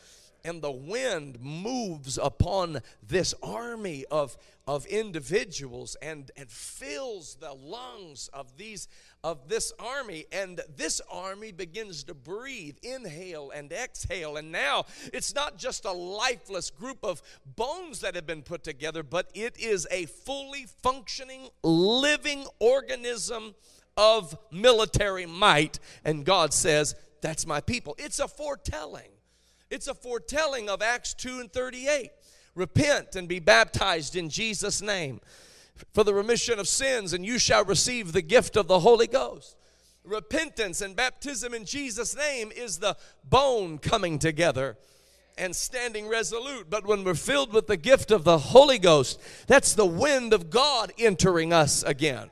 And 0.45 0.63
the 0.63 0.71
wind 0.71 1.39
moves 1.41 2.19
upon 2.19 2.81
this 3.03 3.35
army 3.43 4.05
of, 4.11 4.37
of 4.67 4.87
individuals 4.87 5.97
and, 6.03 6.31
and 6.37 6.51
fills 6.51 7.37
the 7.41 7.53
lungs 7.53 8.29
of 8.33 8.57
these 8.57 8.89
of 9.23 9.49
this 9.49 9.73
army. 9.79 10.25
And 10.33 10.61
this 10.77 11.01
army 11.11 11.53
begins 11.53 12.05
to 12.05 12.15
breathe 12.15 12.77
inhale 12.83 13.51
and 13.51 13.71
exhale. 13.73 14.37
And 14.37 14.51
now 14.51 14.87
it's 15.13 15.35
not 15.35 15.59
just 15.59 15.85
a 15.85 15.93
lifeless 15.93 16.71
group 16.71 16.99
of 17.03 17.23
bones 17.45 18.01
that 18.01 18.15
have 18.15 18.27
been 18.27 18.43
put 18.43 18.65
together 18.65 19.03
but 19.03 19.31
it 19.35 19.59
is 19.59 19.87
a 19.91 20.07
fully 20.07 20.67
functioning 20.83 21.49
living 21.63 22.47
organism 22.59 23.55
of 23.97 24.37
military 24.51 25.27
might. 25.27 25.79
And 26.05 26.25
god 26.25 26.55
says 26.55 26.95
that's 27.21 27.47
my 27.47 27.61
people. 27.61 27.95
It's 27.99 28.19
a 28.19 28.29
foretelling 28.29 29.11
it's 29.71 29.89
a 29.89 29.95
foretelling 29.95 30.69
of 30.69 30.83
Acts 30.83 31.15
2 31.15 31.41
and 31.41 31.53
38. 31.53 32.11
Repent 32.55 33.17
and 33.17 33.29
be 33.29 33.39
baptized 33.39 34.17
in 34.17 34.29
Jesus' 34.29 34.83
name 34.83 35.21
for 35.93 36.05
the 36.05 36.15
remission 36.15 36.59
of 36.59 36.69
sins, 36.69 37.13
and 37.13 37.25
you 37.25 37.39
shall 37.39 37.65
receive 37.65 38.13
the 38.13 38.23
gift 38.23 38.57
of 38.57 38.67
the 38.67 38.81
Holy 38.81 39.07
Ghost. 39.07 39.57
Repentance 40.05 40.81
and 40.81 40.97
baptism 40.97 41.55
in 41.55 41.65
Jesus' 41.65 42.17
name 42.17 42.51
is 42.55 42.79
the 42.79 42.97
bone 43.29 43.79
coming 43.79 44.19
together 44.19 44.77
and 45.39 45.55
standing 45.55 46.09
resolute. 46.09 46.69
But 46.69 46.87
when 46.87 47.05
we're 47.05 47.15
filled 47.15 47.53
with 47.53 47.67
the 47.67 47.77
gift 47.77 48.11
of 48.11 48.25
the 48.25 48.39
Holy 48.39 48.79
Ghost, 48.79 49.21
that's 49.47 49.75
the 49.75 49.87
wind 49.87 50.33
of 50.33 50.51
God 50.51 50.93
entering 50.99 51.53
us 51.53 51.83
again. 51.83 52.31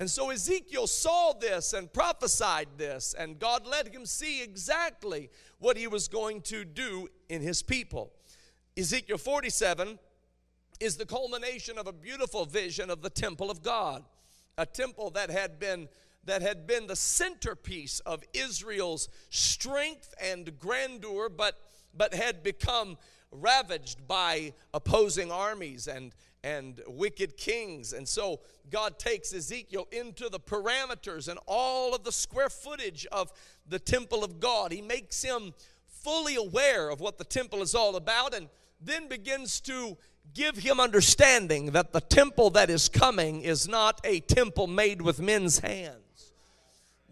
And 0.00 0.08
so 0.08 0.30
Ezekiel 0.30 0.86
saw 0.86 1.32
this 1.32 1.72
and 1.72 1.92
prophesied 1.92 2.68
this, 2.76 3.14
and 3.18 3.38
God 3.38 3.66
let 3.66 3.88
him 3.88 4.06
see 4.06 4.42
exactly 4.42 5.28
what 5.58 5.76
he 5.76 5.88
was 5.88 6.06
going 6.06 6.40
to 6.42 6.64
do 6.64 7.08
in 7.28 7.42
his 7.42 7.62
people. 7.62 8.12
Ezekiel 8.76 9.18
47 9.18 9.98
is 10.78 10.96
the 10.96 11.06
culmination 11.06 11.78
of 11.78 11.88
a 11.88 11.92
beautiful 11.92 12.44
vision 12.44 12.90
of 12.90 13.02
the 13.02 13.10
temple 13.10 13.50
of 13.50 13.62
God, 13.62 14.04
a 14.56 14.64
temple 14.64 15.10
that 15.10 15.30
had 15.30 15.58
been 15.58 15.88
that 16.24 16.42
had 16.42 16.66
been 16.66 16.86
the 16.86 16.96
centerpiece 16.96 18.00
of 18.00 18.22
Israel's 18.34 19.08
strength 19.30 20.14
and 20.22 20.58
grandeur 20.58 21.28
but 21.28 21.58
but 21.94 22.12
had 22.12 22.42
become 22.42 22.98
ravaged 23.30 24.06
by 24.06 24.52
opposing 24.72 25.30
armies 25.30 25.86
and 25.86 26.14
and 26.44 26.80
wicked 26.86 27.36
kings. 27.36 27.92
And 27.92 28.06
so 28.06 28.40
God 28.70 28.98
takes 28.98 29.34
Ezekiel 29.34 29.88
into 29.90 30.28
the 30.28 30.38
parameters 30.40 31.28
and 31.28 31.38
all 31.46 31.94
of 31.94 32.04
the 32.04 32.12
square 32.12 32.48
footage 32.48 33.06
of 33.10 33.32
the 33.66 33.78
temple 33.78 34.22
of 34.22 34.40
God. 34.40 34.72
He 34.72 34.82
makes 34.82 35.22
him 35.22 35.52
fully 35.88 36.36
aware 36.36 36.90
of 36.90 37.00
what 37.00 37.18
the 37.18 37.24
temple 37.24 37.60
is 37.60 37.74
all 37.74 37.96
about 37.96 38.34
and 38.34 38.48
then 38.80 39.08
begins 39.08 39.60
to 39.60 39.96
give 40.34 40.58
him 40.58 40.78
understanding 40.78 41.72
that 41.72 41.92
the 41.92 42.00
temple 42.00 42.50
that 42.50 42.70
is 42.70 42.88
coming 42.88 43.40
is 43.42 43.66
not 43.66 44.00
a 44.04 44.20
temple 44.20 44.66
made 44.66 45.02
with 45.02 45.20
men's 45.20 45.58
hands, 45.58 46.04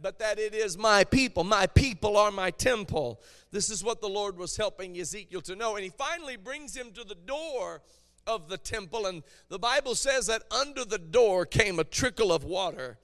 but 0.00 0.18
that 0.18 0.38
it 0.38 0.54
is 0.54 0.76
my 0.76 1.04
people. 1.04 1.44
My 1.44 1.66
people 1.66 2.16
are 2.16 2.30
my 2.30 2.50
temple. 2.50 3.20
This 3.50 3.70
is 3.70 3.82
what 3.82 4.00
the 4.00 4.08
Lord 4.08 4.36
was 4.36 4.56
helping 4.56 4.98
Ezekiel 4.98 5.40
to 5.42 5.56
know. 5.56 5.76
And 5.76 5.84
he 5.84 5.90
finally 5.90 6.36
brings 6.36 6.76
him 6.76 6.92
to 6.92 7.04
the 7.04 7.14
door 7.14 7.82
of 8.26 8.48
the 8.48 8.58
temple. 8.58 9.06
And 9.06 9.22
the 9.48 9.58
Bible 9.58 9.94
says 9.94 10.26
that 10.26 10.42
under 10.50 10.84
the 10.84 10.98
door 10.98 11.46
came 11.46 11.78
a 11.78 11.84
trickle 11.84 12.32
of 12.32 12.44
water, 12.44 12.98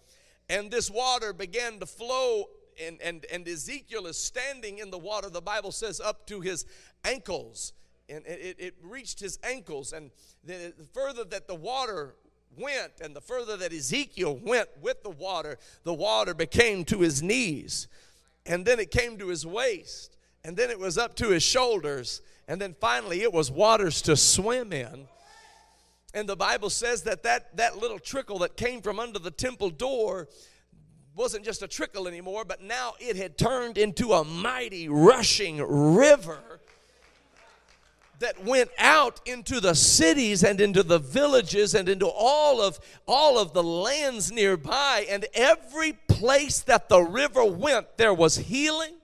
and 0.48 0.70
this 0.70 0.90
water 0.90 1.32
began 1.32 1.78
to 1.78 1.86
flow. 1.86 2.44
And, 2.82 3.00
and, 3.02 3.26
and 3.30 3.46
Ezekiel 3.46 4.06
is 4.06 4.16
standing 4.16 4.78
in 4.78 4.90
the 4.90 4.98
water, 4.98 5.28
the 5.28 5.42
Bible 5.42 5.72
says, 5.72 6.00
up 6.00 6.26
to 6.28 6.40
his 6.40 6.64
ankles. 7.04 7.74
And 8.08 8.26
it, 8.26 8.56
it 8.58 8.74
reached 8.82 9.20
his 9.20 9.38
ankles. 9.44 9.92
And 9.92 10.10
the 10.42 10.72
further 10.92 11.24
that 11.24 11.48
the 11.48 11.54
water 11.54 12.14
went, 12.56 12.92
and 13.00 13.14
the 13.14 13.20
further 13.20 13.56
that 13.56 13.72
Ezekiel 13.72 14.38
went 14.42 14.68
with 14.80 15.02
the 15.02 15.10
water, 15.10 15.58
the 15.84 15.94
water 15.94 16.34
became 16.34 16.84
to 16.86 17.00
his 17.00 17.22
knees. 17.22 17.88
And 18.46 18.64
then 18.64 18.80
it 18.80 18.90
came 18.90 19.18
to 19.18 19.28
his 19.28 19.46
waist. 19.46 20.16
And 20.44 20.56
then 20.56 20.70
it 20.70 20.78
was 20.78 20.98
up 20.98 21.14
to 21.16 21.28
his 21.28 21.42
shoulders. 21.42 22.20
And 22.48 22.60
then 22.60 22.74
finally, 22.80 23.22
it 23.22 23.32
was 23.32 23.50
waters 23.50 24.02
to 24.02 24.16
swim 24.16 24.72
in. 24.72 25.06
And 26.14 26.28
the 26.28 26.36
Bible 26.36 26.68
says 26.68 27.02
that, 27.04 27.22
that 27.22 27.56
that 27.56 27.78
little 27.78 27.98
trickle 27.98 28.40
that 28.40 28.56
came 28.56 28.82
from 28.82 29.00
under 29.00 29.18
the 29.18 29.30
temple 29.30 29.70
door 29.70 30.28
wasn't 31.14 31.44
just 31.44 31.62
a 31.62 31.68
trickle 31.68 32.08
anymore, 32.08 32.44
but 32.44 32.62
now 32.62 32.94
it 32.98 33.16
had 33.16 33.38
turned 33.38 33.78
into 33.78 34.12
a 34.12 34.24
mighty 34.24 34.88
rushing 34.88 35.58
river 35.58 36.51
that 38.22 38.42
went 38.44 38.70
out 38.78 39.20
into 39.26 39.60
the 39.60 39.74
cities 39.74 40.42
and 40.42 40.60
into 40.60 40.82
the 40.82 40.98
villages 40.98 41.74
and 41.74 41.88
into 41.88 42.06
all 42.06 42.60
of 42.60 42.80
all 43.06 43.38
of 43.38 43.52
the 43.52 43.62
lands 43.62 44.32
nearby 44.32 45.06
and 45.08 45.26
every 45.34 45.92
place 46.08 46.60
that 46.60 46.88
the 46.88 47.00
river 47.00 47.44
went 47.44 47.96
there 47.98 48.14
was 48.14 48.36
healing 48.36 48.94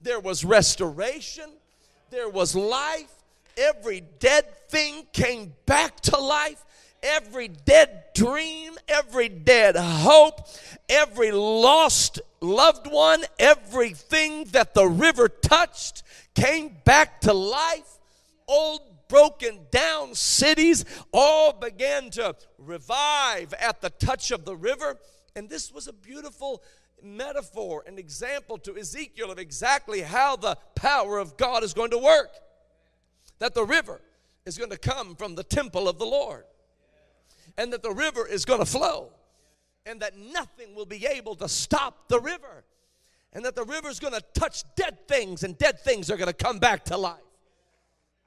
there 0.00 0.20
was 0.20 0.44
restoration 0.44 1.50
there 2.10 2.28
was 2.28 2.54
life 2.54 3.18
every 3.58 4.02
dead 4.20 4.44
thing 4.68 5.06
came 5.12 5.52
back 5.66 6.00
to 6.02 6.18
life. 6.18 6.64
Every 7.02 7.46
dead 7.46 8.04
dream, 8.14 8.76
every 8.88 9.28
dead 9.28 9.76
hope, 9.76 10.48
every 10.88 11.30
lost 11.30 12.20
loved 12.40 12.88
one, 12.90 13.22
everything 13.38 14.44
that 14.46 14.74
the 14.74 14.86
river 14.86 15.28
touched 15.28 16.02
came 16.34 16.76
back 16.84 17.20
to 17.20 17.32
life. 17.32 17.97
Old 18.48 18.80
broken 19.08 19.66
down 19.70 20.14
cities 20.14 20.84
all 21.12 21.52
began 21.52 22.10
to 22.10 22.34
revive 22.58 23.54
at 23.54 23.80
the 23.80 23.90
touch 23.90 24.30
of 24.30 24.44
the 24.44 24.56
river. 24.56 24.96
And 25.36 25.48
this 25.48 25.72
was 25.72 25.86
a 25.86 25.92
beautiful 25.92 26.62
metaphor, 27.02 27.84
an 27.86 27.98
example 27.98 28.58
to 28.58 28.76
Ezekiel 28.76 29.30
of 29.30 29.38
exactly 29.38 30.00
how 30.00 30.36
the 30.36 30.56
power 30.74 31.18
of 31.18 31.36
God 31.36 31.62
is 31.62 31.72
going 31.72 31.90
to 31.90 31.98
work 31.98 32.30
that 33.38 33.54
the 33.54 33.64
river 33.64 34.00
is 34.44 34.58
going 34.58 34.70
to 34.70 34.78
come 34.78 35.14
from 35.14 35.34
the 35.34 35.44
temple 35.44 35.88
of 35.88 35.98
the 35.98 36.06
Lord, 36.06 36.44
and 37.56 37.72
that 37.72 37.82
the 37.82 37.92
river 37.92 38.26
is 38.26 38.44
going 38.44 38.60
to 38.60 38.66
flow, 38.66 39.10
and 39.86 40.00
that 40.00 40.16
nothing 40.16 40.74
will 40.74 40.86
be 40.86 41.06
able 41.06 41.36
to 41.36 41.48
stop 41.48 42.08
the 42.08 42.20
river, 42.20 42.64
and 43.32 43.44
that 43.44 43.54
the 43.54 43.64
river 43.64 43.88
is 43.88 44.00
going 44.00 44.14
to 44.14 44.24
touch 44.34 44.64
dead 44.74 45.06
things, 45.06 45.44
and 45.44 45.56
dead 45.58 45.78
things 45.80 46.10
are 46.10 46.16
going 46.16 46.28
to 46.28 46.32
come 46.32 46.58
back 46.58 46.84
to 46.86 46.96
life. 46.96 47.20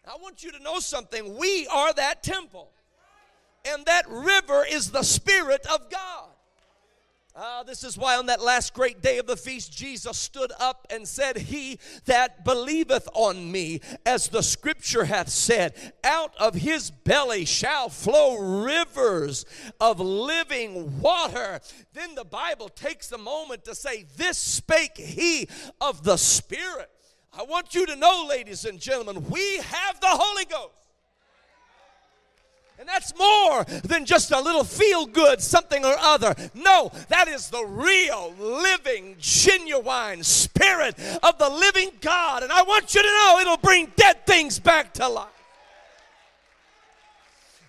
I 0.08 0.16
want 0.22 0.44
you 0.44 0.52
to 0.52 0.60
know 0.60 0.80
something. 0.80 1.38
We 1.38 1.68
are 1.68 1.94
that 1.94 2.24
temple, 2.24 2.70
and 3.66 3.86
that 3.86 4.10
river 4.10 4.66
is 4.70 4.92
the 4.92 5.04
Spirit 5.04 5.66
of 5.72 5.90
God. 5.90 6.30
Uh, 7.34 7.64
this 7.64 7.86
is 7.86 7.98
why 7.98 8.18
on 8.18 8.26
that 8.26 8.42
last 8.42 8.74
great 8.74 9.02
day 9.02 9.18
of 9.18 9.26
the 9.26 9.38
feast, 9.38 9.72
Jesus 9.72 10.18
stood 10.18 10.52
up 10.60 10.86
and 10.90 11.08
said, 11.08 11.38
He 11.38 11.80
that 12.04 12.44
believeth 12.44 13.08
on 13.14 13.50
me, 13.50 13.80
as 14.06 14.28
the 14.28 14.44
scripture 14.44 15.06
hath 15.06 15.30
said, 15.30 15.94
out 16.04 16.34
of 16.38 16.56
his 16.56 16.92
belly 16.92 17.46
shall 17.46 17.88
flow 17.88 18.38
rivers 18.38 19.46
of 19.80 20.02
living 20.02 21.00
water. 21.00 21.62
Then 21.94 22.16
the 22.16 22.26
Bible 22.26 22.68
takes 22.68 23.10
a 23.14 23.18
moment 23.18 23.64
to 23.64 23.76
say, 23.76 24.06
This 24.18 24.38
spake 24.38 24.98
he 24.98 25.48
of 25.80 26.04
the 26.04 26.18
Spirit. 26.18 26.90
I 27.38 27.44
want 27.44 27.74
you 27.74 27.86
to 27.86 27.96
know, 27.96 28.26
ladies 28.30 28.66
and 28.66 28.80
gentlemen, 28.80 29.30
we 29.30 29.58
have 29.58 30.00
the 30.02 30.08
Holy 30.08 30.46
Ghost. 30.46 30.74
And 32.78 32.90
that's 32.90 33.16
more 33.16 33.64
than 33.84 34.06
just 34.06 34.32
a 34.32 34.42
little 34.42 34.64
feel 34.64 35.06
good 35.06 35.40
something 35.40 35.86
or 35.86 35.96
other. 36.00 36.34
No, 36.56 36.92
that 37.10 37.28
is 37.28 37.50
the 37.50 37.64
real, 37.64 38.34
living, 38.40 39.16
genuine 39.20 40.24
spirit 40.24 40.96
of 41.22 41.38
the 41.38 41.48
living 41.48 41.92
God. 42.02 42.42
And 42.42 42.52
I 42.52 42.64
want 42.64 42.96
you 42.96 43.04
to 43.04 43.08
know 43.08 43.38
it'll 43.40 43.58
bring 43.58 43.92
dead 43.96 44.26
things 44.26 44.60
back 44.60 44.96
to 44.96 45.08
life. 45.08 45.28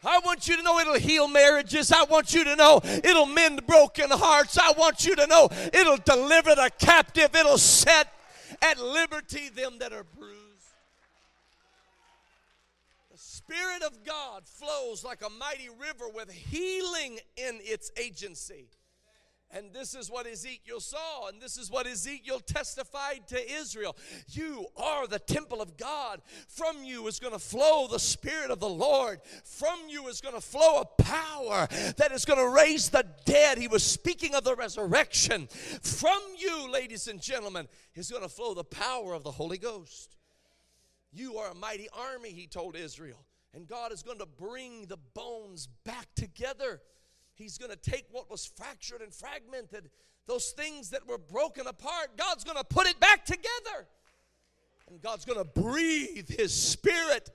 I 0.05 0.19
want 0.25 0.49
you 0.49 0.57
to 0.57 0.63
know 0.63 0.81
it'll 0.81 0.99
heal 0.99 1.29
marriages. 1.29 1.93
I 1.93 2.05
want 2.05 2.35
you 2.35 2.43
to 2.45 2.57
know 2.57 2.81
it'll 2.83 3.27
mend 3.27 3.67
broken 3.67 4.11
hearts. 4.11 4.59
I 4.59 4.73
want 4.73 5.05
you 5.05 5.15
to 5.15 5.27
know 5.27 5.49
it'll 5.73 5.99
deliver 5.99 6.55
the 6.55 6.71
captive. 6.79 7.37
It'll 7.37 7.59
set 7.59 8.09
at 8.63 8.81
liberty 8.81 9.49
them 9.49 9.79
that 9.81 9.93
are 9.93 10.05
bruised. 10.05 10.39
The 13.11 13.19
Spirit 13.19 13.83
of 13.83 14.05
God 14.05 14.47
flows 14.47 15.05
like 15.05 15.21
a 15.23 15.29
mighty 15.29 15.69
river 15.69 16.09
with 16.15 16.31
healing 16.31 17.19
in 17.37 17.59
its 17.63 17.91
agency. 17.99 18.69
And 19.55 19.71
this 19.73 19.95
is 19.95 20.11
what 20.11 20.27
Ezekiel 20.27 20.81
saw, 20.81 21.29
and 21.29 21.41
this 21.41 21.59
is 21.59 21.71
what 21.71 21.87
Ezekiel 21.87 22.41
testified 22.41 23.29
to 23.29 23.53
Israel. 23.53 23.95
You 24.29 24.67
are 24.79 25.07
the 25.07 25.19
temple 25.19 25.61
of 25.61 25.77
God. 25.77 26.23
From 26.49 26.85
you 26.85 27.07
is 27.07 27.21
going 27.21 27.35
to 27.35 27.39
flow 27.39 27.87
the 27.87 27.99
Spirit 27.99 28.51
of 28.51 28.61
the 28.61 28.69
Lord. 28.69 29.21
From 29.45 29.79
you 29.89 30.09
is 30.09 30.23
going 30.23 30.35
to 30.35 30.41
flow 30.41 30.81
a 30.81 31.03
power 31.03 31.69
that 31.99 32.13
is 32.13 32.25
going 32.25 32.39
to 32.39 32.49
raise 32.49 32.89
the 32.89 33.05
dead. 33.27 33.59
He 33.59 33.69
was 33.69 33.85
speaking 33.85 34.35
of 34.35 34.43
the 34.43 34.57
resurrection. 34.57 35.49
From 35.83 36.21
you, 36.39 36.73
ladies 36.73 37.07
and 37.07 37.21
gentlemen, 37.21 37.69
is 37.95 38.11
going 38.11 38.23
to 38.23 38.31
flow 38.31 38.55
the 38.55 38.65
power 38.65 39.13
of 39.13 39.23
the 39.23 39.33
Holy 39.33 39.59
Ghost. 39.59 40.17
You 41.13 41.37
are 41.37 41.51
a 41.51 41.55
mighty 41.55 41.89
army, 41.93 42.31
he 42.31 42.47
told 42.47 42.75
Israel. 42.75 43.27
And 43.53 43.67
God 43.67 43.93
is 43.93 44.03
going 44.03 44.19
to 44.19 44.27
bring 44.27 44.87
the 44.87 44.97
bones 45.13 45.69
back 45.85 46.07
together. 46.17 46.81
He's 47.43 47.59
going 47.59 47.73
to 47.73 47.91
take 47.91 48.07
what 48.13 48.31
was 48.31 48.47
fractured 48.47 49.03
and 49.03 49.13
fragmented, 49.13 49.91
those 50.29 50.51
things 50.51 50.91
that 50.91 51.07
were 51.09 51.19
broken 51.19 51.67
apart, 51.67 52.17
God's 52.17 52.45
going 52.45 52.57
to 52.57 52.65
put 52.65 52.87
it 52.87 53.01
back 53.01 53.25
together. 53.25 53.89
And 54.89 55.03
God's 55.03 55.25
going 55.25 55.39
to 55.39 55.45
breathe 55.45 56.29
His 56.29 56.55
Spirit 56.55 57.31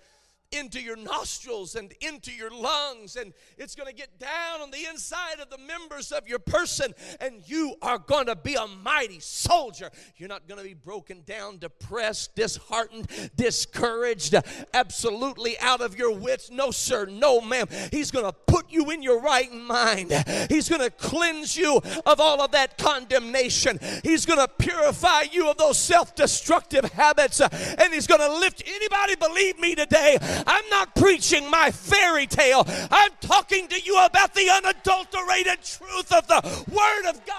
into 0.51 0.81
your 0.81 0.95
nostrils 0.95 1.75
and 1.75 1.93
into 2.01 2.31
your 2.31 2.49
lungs, 2.49 3.15
and 3.15 3.33
it's 3.57 3.75
going 3.75 3.87
to 3.87 3.93
get 3.93 4.17
down 4.17 4.61
on 4.61 4.71
the 4.71 4.85
inside 4.89 5.39
of 5.41 5.49
the 5.49 5.57
members 5.57 6.11
of 6.11 6.27
your 6.27 6.39
person, 6.39 6.93
and 7.19 7.41
you 7.45 7.75
are 7.81 7.97
going 7.97 8.27
to 8.27 8.35
be 8.35 8.55
a 8.55 8.67
mighty 8.67 9.19
soldier. 9.19 9.91
You're 10.15 10.29
not 10.29 10.47
going 10.47 10.59
to 10.59 10.67
be 10.67 10.73
broken 10.73 11.21
down, 11.25 11.57
depressed, 11.57 12.35
disheartened, 12.35 13.07
discouraged, 13.35 14.35
absolutely 14.73 15.59
out 15.59 15.81
of 15.81 15.97
your 15.97 16.15
wits. 16.15 16.49
No, 16.49 16.71
sir, 16.71 17.05
no, 17.05 17.41
ma'am. 17.41 17.67
He's 17.91 18.11
going 18.11 18.25
to 18.25 18.33
put 18.33 18.71
you 18.71 18.89
in 18.91 19.03
your 19.03 19.19
right 19.21 19.51
mind, 19.51 20.13
He's 20.49 20.69
going 20.69 20.81
to 20.81 20.91
cleanse 20.91 21.57
you 21.57 21.81
of 22.05 22.19
all 22.19 22.41
of 22.41 22.51
that 22.51 22.77
condemnation, 22.77 23.79
He's 24.03 24.25
going 24.25 24.39
to 24.39 24.47
purify 24.47 25.23
you 25.31 25.49
of 25.49 25.57
those 25.57 25.77
self 25.77 26.15
destructive 26.15 26.85
habits, 26.85 27.41
and 27.41 27.93
He's 27.93 28.07
going 28.07 28.21
to 28.21 28.39
lift 28.39 28.63
anybody 28.65 29.15
believe 29.15 29.59
me 29.59 29.75
today 29.75 30.17
I'm 30.45 30.69
not 30.69 30.95
preaching 30.95 31.49
my 31.49 31.71
fairy 31.71 32.27
tale. 32.27 32.65
I'm 32.91 33.11
talking 33.21 33.67
to 33.69 33.79
you 33.81 34.03
about 34.05 34.33
the 34.33 34.49
unadulterated 34.49 35.63
truth 35.63 36.11
of 36.11 36.27
the 36.27 36.41
Word 36.69 37.09
of 37.09 37.25
God. 37.25 37.35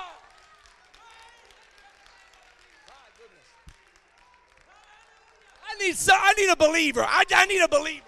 I 5.71 5.85
need, 5.85 5.97
some, 5.97 6.19
I 6.21 6.33
need 6.33 6.51
a 6.51 6.57
believer. 6.57 7.05
I, 7.07 7.25
I 7.35 7.47
need 7.47 7.61
a 7.61 7.69
believer. 7.69 8.05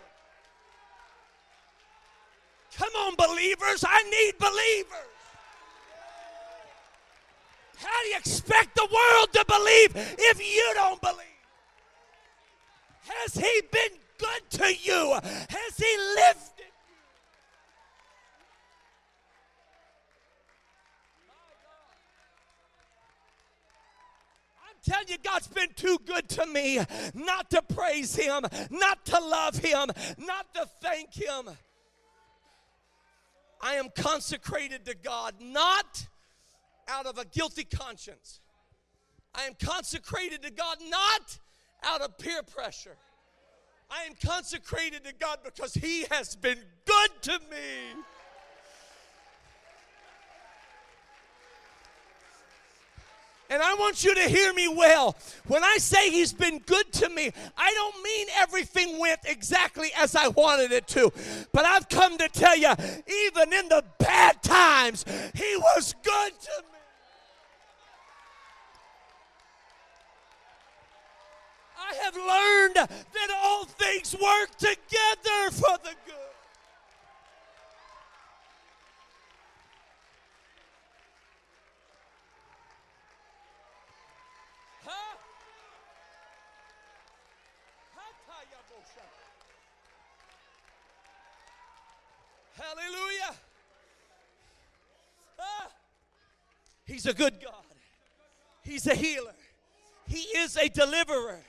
Come 2.77 2.93
on, 2.97 3.15
believers. 3.17 3.85
I 3.87 4.03
need 4.05 4.39
believers. 4.39 5.07
How 7.77 8.03
do 8.03 8.09
you 8.09 8.17
expect 8.17 8.75
the 8.75 8.89
world 8.91 9.33
to 9.33 9.45
believe 9.47 9.93
if 10.19 10.41
you 10.41 10.73
don't 10.75 11.01
believe? 11.01 11.17
Has 13.07 13.35
he 13.35 13.63
been 13.71 13.99
good 14.21 14.61
to 14.61 14.75
you? 14.75 15.19
Has 15.23 15.77
He 15.77 15.97
lifted 16.17 16.61
telling 24.83 25.09
you, 25.09 25.17
God's 25.23 25.49
been 25.49 25.69
too 25.77 25.99
good 26.07 26.29
to 26.31 26.47
me 26.47 26.81
not 27.15 27.51
to 27.51 27.63
praise 27.63 28.17
Him, 28.17 28.45
not 28.71 29.05
to 29.07 29.21
love 29.21 29.57
Him, 29.57 29.91
not 30.19 30.53
to 30.55 30.67
thank 30.81 31.15
Him. 31.15 31.51
I 33.61 33.75
am 33.75 33.89
consecrated 33.95 34.87
to 34.87 34.95
God, 34.95 35.35
not 35.41 36.07
out 36.89 37.07
of 37.07 37.19
a 37.19 37.25
guilty 37.27 37.65
conscience. 37.65 38.41
I 39.35 39.45
am 39.45 39.53
consecrated 39.63 40.43
to 40.43 40.51
God, 40.51 40.79
not 40.89 41.39
out 41.85 42.01
of 42.01 42.19
peer 42.19 42.43
pressure. 42.43 42.97
I 43.91 44.05
am 44.05 44.15
consecrated 44.25 45.05
to 45.05 45.13
God 45.15 45.39
because 45.45 45.75
He 45.75 46.05
has 46.11 46.37
been 46.37 46.59
good 46.87 47.11
to 47.23 47.39
me. 47.51 48.03
And 53.51 53.61
I 53.61 53.75
want 53.75 54.05
you 54.05 54.15
to 54.15 54.23
hear 54.23 54.55
me 54.55 54.69
well. 54.69 55.17
When 55.49 55.65
I 55.65 55.77
say 55.79 56.09
he's 56.09 56.33
been 56.33 56.61
good 56.61 56.93
to 56.93 57.09
me, 57.09 57.33
I 57.59 57.73
don't 57.75 58.03
mean 58.05 58.29
everything 58.39 59.01
went 59.01 59.19
exactly 59.25 59.91
as 59.99 60.15
I 60.15 60.29
wanted 60.29 60.71
it 60.71 60.87
to. 60.89 61.13
But 61.53 61.65
I've 61.65 61.89
come 61.89 62.17
to 62.19 62.29
tell 62.29 62.57
you, 62.57 62.71
even 63.27 63.53
in 63.53 63.69
the 63.69 63.85
bad 63.99 64.41
times, 64.45 65.05
he 65.35 65.57
was 65.57 65.97
good 66.05 66.33
to 66.41 66.63
me. 66.73 66.80
I 71.91 71.95
have 72.05 72.15
learned 72.15 72.77
that 72.77 73.31
all 73.43 73.65
things 73.65 74.15
work 74.15 74.57
together 74.59 75.51
for 75.51 75.77
the 75.83 75.95
good. 76.07 76.17
Hallelujah. 92.57 93.35
Ah. 95.39 95.69
He's 96.85 97.07
a 97.07 97.15
good 97.15 97.41
God. 97.43 97.55
He's 98.63 98.87
a 98.87 98.95
healer. 98.95 99.33
He 100.07 100.21
is 100.39 100.57
a 100.57 100.69
deliverer. 100.69 101.41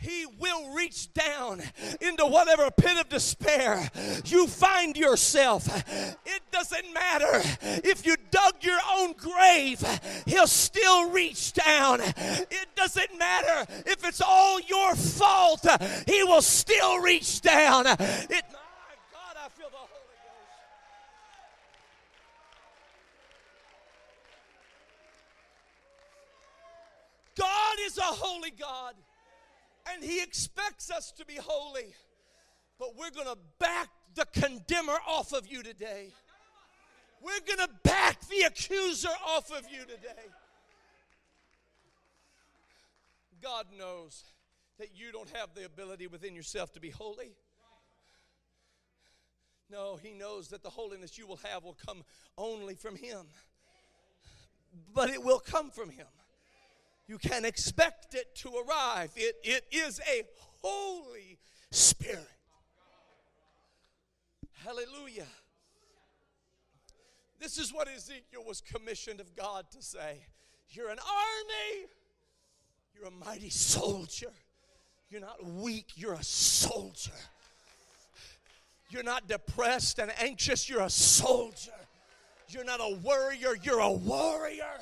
He 0.00 0.26
will 0.38 0.72
reach 0.74 1.12
down 1.12 1.62
into 2.00 2.24
whatever 2.24 2.70
pit 2.70 2.98
of 2.98 3.08
despair 3.08 3.90
you 4.24 4.46
find 4.46 4.96
yourself. 4.96 5.66
It 6.24 6.42
doesn't 6.52 6.92
matter 6.94 7.42
if 7.62 8.06
you 8.06 8.16
dug 8.30 8.54
your 8.62 8.78
own 8.92 9.14
grave, 9.14 9.84
He'll 10.26 10.46
still 10.46 11.10
reach 11.10 11.52
down. 11.52 12.00
It 12.00 12.68
doesn't 12.76 13.18
matter 13.18 13.66
if 13.86 14.06
it's 14.06 14.20
all 14.20 14.60
your 14.60 14.94
fault, 14.94 15.66
He 16.06 16.22
will 16.22 16.42
still 16.42 17.00
reach 17.00 17.40
down. 17.40 17.86
It, 17.86 17.98
my 17.98 18.94
God, 19.12 19.36
I 19.36 19.48
feel 19.48 19.68
the 19.70 19.76
Holy 19.76 19.88
Ghost. 27.34 27.36
God 27.36 27.76
is 27.84 27.98
a 27.98 28.02
holy 28.02 28.50
God 28.50 28.94
and 29.92 30.02
He 30.02 30.22
expects 30.22 30.90
us 30.90 31.12
to 31.12 31.24
be 31.24 31.36
holy. 31.36 31.94
But 32.78 32.96
we're 32.96 33.10
going 33.10 33.26
to 33.26 33.38
back 33.58 33.88
the 34.14 34.26
condemner 34.26 34.96
off 35.06 35.32
of 35.32 35.46
you 35.46 35.62
today. 35.62 36.12
We're 37.20 37.40
going 37.46 37.68
to 37.68 37.74
back 37.82 38.20
the 38.28 38.42
accuser 38.46 39.08
off 39.26 39.50
of 39.50 39.64
you 39.70 39.80
today. 39.80 40.28
God 43.42 43.66
knows 43.76 44.24
that 44.78 44.90
you 44.94 45.10
don't 45.10 45.30
have 45.30 45.54
the 45.54 45.64
ability 45.64 46.06
within 46.06 46.34
yourself 46.34 46.72
to 46.74 46.80
be 46.80 46.90
holy. 46.90 47.32
No, 49.70 49.96
He 49.96 50.12
knows 50.12 50.48
that 50.48 50.62
the 50.62 50.70
holiness 50.70 51.18
you 51.18 51.26
will 51.26 51.40
have 51.50 51.64
will 51.64 51.76
come 51.86 52.04
only 52.36 52.74
from 52.74 52.96
Him. 52.96 53.26
But 54.94 55.10
it 55.10 55.22
will 55.22 55.40
come 55.40 55.70
from 55.70 55.90
Him 55.90 56.06
you 57.08 57.16
can 57.16 57.46
expect 57.46 58.14
it 58.14 58.34
to 58.36 58.50
arrive. 58.50 59.10
It, 59.16 59.36
it 59.42 59.64
is 59.72 59.98
a 60.00 60.22
Holy 60.62 61.38
Spirit. 61.70 62.28
Hallelujah. 64.64 65.26
This 67.40 67.56
is 67.56 67.72
what 67.72 67.88
Ezekiel 67.88 68.42
was 68.46 68.60
commissioned 68.60 69.20
of 69.20 69.34
God 69.34 69.64
to 69.72 69.82
say 69.82 70.26
You're 70.68 70.90
an 70.90 70.98
army, 70.98 71.86
you're 72.94 73.08
a 73.08 73.24
mighty 73.24 73.50
soldier. 73.50 74.30
You're 75.10 75.22
not 75.22 75.42
weak, 75.42 75.92
you're 75.94 76.12
a 76.12 76.22
soldier. 76.22 77.12
You're 78.90 79.02
not 79.02 79.26
depressed 79.26 79.98
and 79.98 80.12
anxious, 80.20 80.68
you're 80.68 80.82
a 80.82 80.90
soldier. 80.90 81.72
You're 82.50 82.64
not 82.64 82.80
a 82.80 82.98
worrier, 83.02 83.54
you're 83.62 83.80
a 83.80 83.92
warrior. 83.92 84.78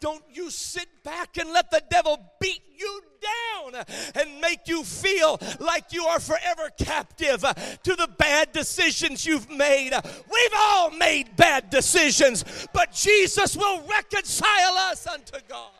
Don't 0.00 0.24
you 0.32 0.50
sit 0.50 0.88
back 1.04 1.36
and 1.36 1.50
let 1.50 1.70
the 1.70 1.82
devil 1.90 2.18
beat 2.40 2.62
you 2.76 3.02
down 3.20 3.84
and 4.14 4.40
make 4.40 4.68
you 4.68 4.84
feel 4.84 5.38
like 5.60 5.92
you 5.92 6.04
are 6.04 6.20
forever 6.20 6.70
captive 6.78 7.40
to 7.82 7.96
the 7.96 8.08
bad 8.18 8.52
decisions 8.52 9.26
you've 9.26 9.50
made. 9.50 9.92
We've 9.92 10.58
all 10.58 10.90
made 10.90 11.36
bad 11.36 11.70
decisions, 11.70 12.44
but 12.72 12.92
Jesus 12.92 13.56
will 13.56 13.82
reconcile 13.82 14.74
us 14.90 15.06
unto 15.06 15.38
God. 15.48 15.72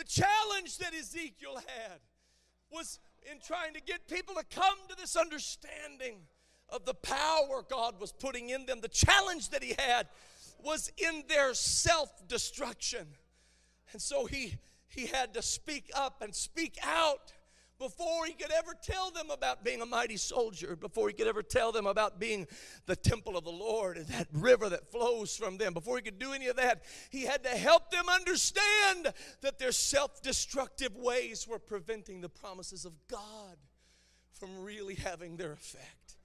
The 0.00 0.04
challenge 0.06 0.78
that 0.78 0.94
Ezekiel 0.94 1.56
had 1.56 2.00
was 2.72 3.00
in 3.30 3.38
trying 3.38 3.74
to 3.74 3.82
get 3.82 4.08
people 4.08 4.34
to 4.34 4.44
come 4.44 4.78
to 4.88 4.96
this 4.96 5.14
understanding 5.14 6.20
of 6.70 6.86
the 6.86 6.94
power 6.94 7.62
God 7.68 8.00
was 8.00 8.10
putting 8.10 8.48
in 8.48 8.64
them. 8.64 8.80
The 8.80 8.88
challenge 8.88 9.50
that 9.50 9.62
he 9.62 9.74
had 9.78 10.06
was 10.64 10.90
in 10.96 11.24
their 11.28 11.52
self 11.52 12.26
destruction. 12.26 13.08
And 13.92 14.00
so 14.00 14.24
he, 14.24 14.54
he 14.88 15.04
had 15.04 15.34
to 15.34 15.42
speak 15.42 15.90
up 15.94 16.22
and 16.22 16.34
speak 16.34 16.78
out 16.82 17.34
before 17.80 18.26
he 18.26 18.34
could 18.34 18.52
ever 18.52 18.74
tell 18.80 19.10
them 19.10 19.30
about 19.30 19.64
being 19.64 19.80
a 19.80 19.86
mighty 19.86 20.18
soldier, 20.18 20.76
before 20.76 21.08
he 21.08 21.14
could 21.14 21.26
ever 21.26 21.42
tell 21.42 21.72
them 21.72 21.86
about 21.86 22.20
being 22.20 22.46
the 22.84 22.94
temple 22.94 23.38
of 23.38 23.44
the 23.44 23.50
Lord 23.50 23.96
and 23.96 24.06
that 24.08 24.28
river 24.32 24.68
that 24.68 24.92
flows 24.92 25.34
from 25.34 25.56
them, 25.56 25.72
before 25.72 25.96
he 25.96 26.02
could 26.02 26.18
do 26.18 26.34
any 26.34 26.48
of 26.48 26.56
that, 26.56 26.82
he 27.08 27.22
had 27.22 27.42
to 27.44 27.48
help 27.48 27.90
them 27.90 28.04
understand 28.08 29.12
that 29.40 29.58
their 29.58 29.72
self 29.72 30.22
destructive 30.22 30.94
ways 30.94 31.48
were 31.48 31.58
preventing 31.58 32.20
the 32.20 32.28
promises 32.28 32.84
of 32.84 32.92
God 33.08 33.56
from 34.38 34.62
really 34.62 34.94
having 34.94 35.38
their 35.38 35.52
effect. 35.52 36.18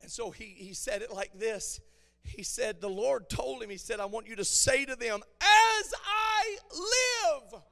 And 0.00 0.10
so 0.10 0.30
he, 0.30 0.54
he 0.56 0.74
said 0.74 1.02
it 1.02 1.12
like 1.12 1.36
this 1.36 1.80
He 2.22 2.44
said, 2.44 2.80
The 2.80 2.88
Lord 2.88 3.28
told 3.28 3.64
him, 3.64 3.68
He 3.68 3.78
said, 3.78 3.98
I 3.98 4.06
want 4.06 4.28
you 4.28 4.36
to 4.36 4.44
say 4.44 4.84
to 4.84 4.94
them, 4.94 5.22
As 5.40 5.94
I 6.06 6.56
live. 6.72 7.62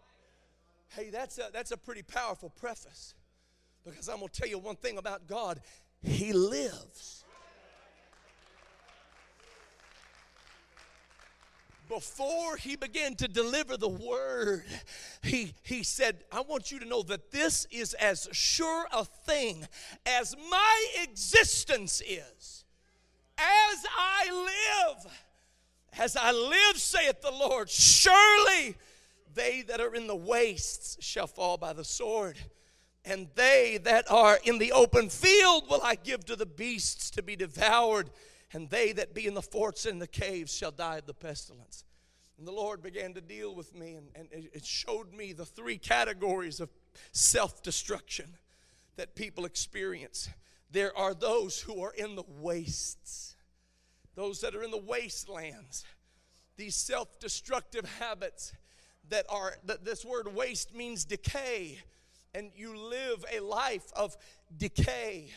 Hey, 0.94 1.08
that's 1.10 1.38
a, 1.38 1.48
that's 1.52 1.70
a 1.70 1.76
pretty 1.76 2.02
powerful 2.02 2.50
preface 2.50 3.14
because 3.84 4.08
I'm 4.08 4.18
going 4.18 4.28
to 4.28 4.40
tell 4.40 4.48
you 4.48 4.58
one 4.58 4.76
thing 4.76 4.98
about 4.98 5.26
God 5.26 5.60
He 6.02 6.32
lives. 6.32 7.24
Before 11.88 12.56
he 12.56 12.76
began 12.76 13.16
to 13.16 13.28
deliver 13.28 13.76
the 13.76 13.88
word, 13.88 14.64
he, 15.22 15.52
he 15.62 15.82
said, 15.82 16.24
I 16.32 16.40
want 16.40 16.72
you 16.72 16.78
to 16.78 16.86
know 16.86 17.02
that 17.02 17.30
this 17.30 17.66
is 17.70 17.92
as 17.94 18.28
sure 18.32 18.86
a 18.90 19.04
thing 19.04 19.66
as 20.06 20.34
my 20.50 20.86
existence 21.02 22.00
is. 22.00 22.64
As 23.36 23.84
I 23.94 24.94
live, 25.02 25.12
as 25.98 26.16
I 26.16 26.32
live, 26.32 26.78
saith 26.78 27.20
the 27.20 27.30
Lord, 27.30 27.68
surely 27.68 28.76
they 29.34 29.62
that 29.62 29.80
are 29.80 29.94
in 29.94 30.06
the 30.06 30.16
wastes 30.16 30.96
shall 31.00 31.26
fall 31.26 31.56
by 31.56 31.72
the 31.72 31.84
sword, 31.84 32.38
and 33.04 33.28
they 33.34 33.78
that 33.84 34.10
are 34.10 34.38
in 34.44 34.58
the 34.58 34.72
open 34.72 35.08
field 35.08 35.68
will 35.68 35.82
I 35.82 35.94
give 35.96 36.24
to 36.26 36.36
the 36.36 36.46
beasts 36.46 37.10
to 37.12 37.22
be 37.22 37.36
devoured, 37.36 38.10
and 38.52 38.70
they 38.70 38.92
that 38.92 39.14
be 39.14 39.26
in 39.26 39.34
the 39.34 39.42
forts 39.42 39.86
and 39.86 40.00
the 40.00 40.06
caves 40.06 40.54
shall 40.54 40.70
die 40.70 40.98
of 40.98 41.06
the 41.06 41.14
pestilence. 41.14 41.84
And 42.38 42.46
the 42.46 42.52
Lord 42.52 42.82
began 42.82 43.14
to 43.14 43.20
deal 43.20 43.54
with 43.54 43.74
me, 43.74 43.94
and, 43.94 44.08
and 44.14 44.28
it 44.32 44.64
showed 44.64 45.12
me 45.12 45.32
the 45.32 45.44
three 45.44 45.78
categories 45.78 46.60
of 46.60 46.70
self 47.12 47.62
destruction 47.62 48.34
that 48.96 49.14
people 49.14 49.44
experience. 49.44 50.28
There 50.70 50.96
are 50.96 51.14
those 51.14 51.60
who 51.60 51.82
are 51.82 51.92
in 51.92 52.16
the 52.16 52.24
wastes, 52.40 53.36
those 54.14 54.40
that 54.40 54.54
are 54.54 54.62
in 54.62 54.70
the 54.70 54.78
wastelands, 54.78 55.84
these 56.56 56.76
self 56.76 57.18
destructive 57.20 57.84
habits 57.98 58.52
that 59.08 59.26
are 59.28 59.56
that 59.64 59.84
this 59.84 60.04
word 60.04 60.34
waste 60.34 60.74
means 60.74 61.04
decay. 61.04 61.78
And 62.34 62.50
you 62.56 62.76
live 62.76 63.24
a 63.34 63.40
life 63.40 63.92
of 63.94 64.16
decay. 64.56 65.30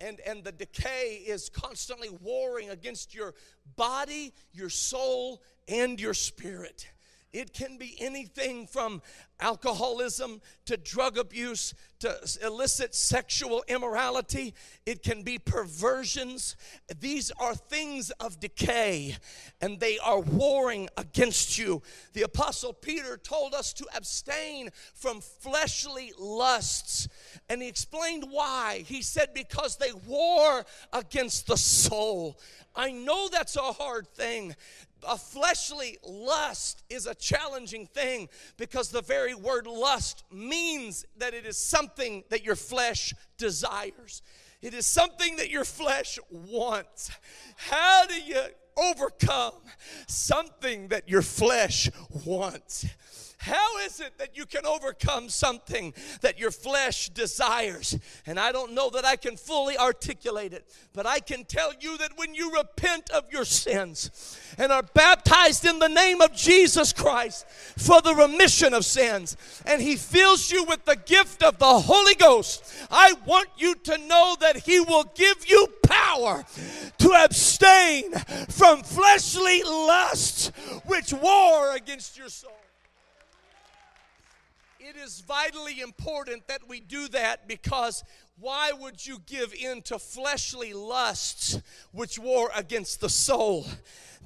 And 0.00 0.20
and 0.20 0.44
the 0.44 0.52
decay 0.52 1.22
is 1.26 1.48
constantly 1.48 2.10
warring 2.22 2.70
against 2.70 3.14
your 3.14 3.34
body 3.76 4.34
your 4.52 4.68
soul 4.68 5.42
and 5.68 6.00
your 6.00 6.14
spirit 6.14 6.88
it 7.32 7.52
can 7.52 7.76
be 7.76 7.96
anything 8.00 8.66
from 8.66 9.02
alcoholism 9.40 10.40
to 10.64 10.76
drug 10.76 11.18
abuse 11.18 11.74
to 11.98 12.16
illicit 12.42 12.94
sexual 12.94 13.64
immorality. 13.68 14.54
It 14.84 15.02
can 15.02 15.22
be 15.22 15.38
perversions. 15.38 16.56
These 17.00 17.30
are 17.38 17.54
things 17.54 18.10
of 18.12 18.40
decay 18.40 19.16
and 19.60 19.80
they 19.80 19.98
are 19.98 20.20
warring 20.20 20.88
against 20.96 21.58
you. 21.58 21.82
The 22.12 22.22
Apostle 22.22 22.72
Peter 22.72 23.16
told 23.16 23.54
us 23.54 23.72
to 23.74 23.86
abstain 23.94 24.70
from 24.94 25.20
fleshly 25.20 26.12
lusts 26.18 27.08
and 27.48 27.62
he 27.62 27.68
explained 27.68 28.24
why. 28.30 28.84
He 28.86 29.02
said, 29.02 29.34
Because 29.34 29.76
they 29.76 29.92
war 30.06 30.64
against 30.92 31.46
the 31.46 31.56
soul. 31.56 32.38
I 32.74 32.92
know 32.92 33.28
that's 33.28 33.56
a 33.56 33.72
hard 33.72 34.06
thing 34.08 34.54
a 35.06 35.16
fleshly 35.16 35.98
lust 36.04 36.82
is 36.90 37.06
a 37.06 37.14
challenging 37.14 37.86
thing 37.86 38.28
because 38.56 38.90
the 38.90 39.02
very 39.02 39.34
word 39.34 39.66
lust 39.66 40.24
means 40.32 41.04
that 41.18 41.34
it 41.34 41.46
is 41.46 41.56
something 41.56 42.24
that 42.30 42.44
your 42.44 42.56
flesh 42.56 43.14
desires. 43.38 44.22
It 44.62 44.74
is 44.74 44.86
something 44.86 45.36
that 45.36 45.50
your 45.50 45.64
flesh 45.64 46.18
wants. 46.30 47.10
How 47.56 48.06
do 48.06 48.20
you 48.20 48.42
overcome 48.76 49.54
something 50.08 50.88
that 50.88 51.08
your 51.08 51.22
flesh 51.22 51.90
wants? 52.24 52.86
How 53.46 53.78
is 53.78 54.00
it 54.00 54.18
that 54.18 54.36
you 54.36 54.44
can 54.44 54.66
overcome 54.66 55.28
something 55.28 55.94
that 56.20 56.36
your 56.36 56.50
flesh 56.50 57.10
desires? 57.10 57.96
And 58.26 58.40
I 58.40 58.50
don't 58.50 58.72
know 58.72 58.90
that 58.90 59.04
I 59.04 59.14
can 59.14 59.36
fully 59.36 59.78
articulate 59.78 60.52
it, 60.52 60.66
but 60.92 61.06
I 61.06 61.20
can 61.20 61.44
tell 61.44 61.70
you 61.78 61.96
that 61.98 62.10
when 62.16 62.34
you 62.34 62.52
repent 62.56 63.08
of 63.10 63.30
your 63.30 63.44
sins 63.44 64.36
and 64.58 64.72
are 64.72 64.82
baptized 64.82 65.64
in 65.64 65.78
the 65.78 65.88
name 65.88 66.20
of 66.20 66.34
Jesus 66.34 66.92
Christ 66.92 67.46
for 67.78 68.00
the 68.02 68.16
remission 68.16 68.74
of 68.74 68.84
sins, 68.84 69.36
and 69.64 69.80
He 69.80 69.94
fills 69.94 70.50
you 70.50 70.64
with 70.64 70.84
the 70.84 70.96
gift 70.96 71.44
of 71.44 71.58
the 71.58 71.80
Holy 71.80 72.16
Ghost, 72.16 72.64
I 72.90 73.14
want 73.26 73.48
you 73.56 73.76
to 73.76 73.96
know 74.08 74.36
that 74.40 74.56
He 74.56 74.80
will 74.80 75.04
give 75.14 75.48
you 75.48 75.68
power 75.84 76.44
to 76.98 77.12
abstain 77.12 78.10
from 78.48 78.82
fleshly 78.82 79.62
lusts 79.62 80.48
which 80.86 81.12
war 81.12 81.76
against 81.76 82.18
your 82.18 82.28
soul. 82.28 82.50
It 84.88 84.94
is 84.94 85.18
vitally 85.18 85.80
important 85.80 86.46
that 86.46 86.68
we 86.68 86.78
do 86.78 87.08
that 87.08 87.48
because 87.48 88.04
why 88.38 88.70
would 88.70 89.04
you 89.04 89.18
give 89.26 89.52
in 89.52 89.82
to 89.82 89.98
fleshly 89.98 90.72
lusts 90.74 91.60
which 91.90 92.20
war 92.20 92.50
against 92.54 93.00
the 93.00 93.08
soul? 93.08 93.66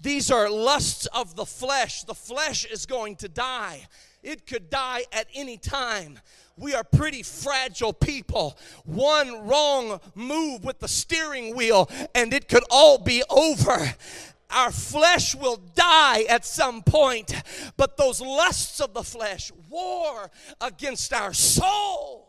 These 0.03 0.31
are 0.31 0.51
lusts 0.51 1.07
of 1.14 1.35
the 1.35 1.46
flesh. 1.46 2.03
The 2.03 2.14
flesh 2.14 2.66
is 2.66 2.85
going 2.85 3.16
to 3.16 3.29
die. 3.29 3.87
It 4.23 4.46
could 4.46 4.68
die 4.68 5.05
at 5.14 5.29
any 5.35 5.57
time. 5.57 6.18
We 6.59 6.75
are 6.75 6.85
pretty 6.85 7.23
fragile 7.23 7.94
people. 7.94 8.59
One 8.85 9.46
wrong 9.46 9.99
move 10.14 10.62
with 10.62 10.81
the 10.81 10.88
steering 10.88 11.57
wheel, 11.57 11.88
and 12.14 12.35
it 12.35 12.49
could 12.49 12.64
all 12.70 12.99
be 12.99 13.23
over 13.31 13.94
our 14.51 14.71
flesh 14.73 15.35
will 15.35 15.57
die 15.75 16.23
at 16.25 16.45
some 16.45 16.83
point, 16.83 17.35
but 17.77 17.97
those 17.97 18.21
lusts 18.21 18.81
of 18.81 18.95
the 18.95 19.03
flesh 19.03 19.51
war 19.69 20.31
against 20.61 21.13
our 21.13 21.33
soul. 21.33 22.29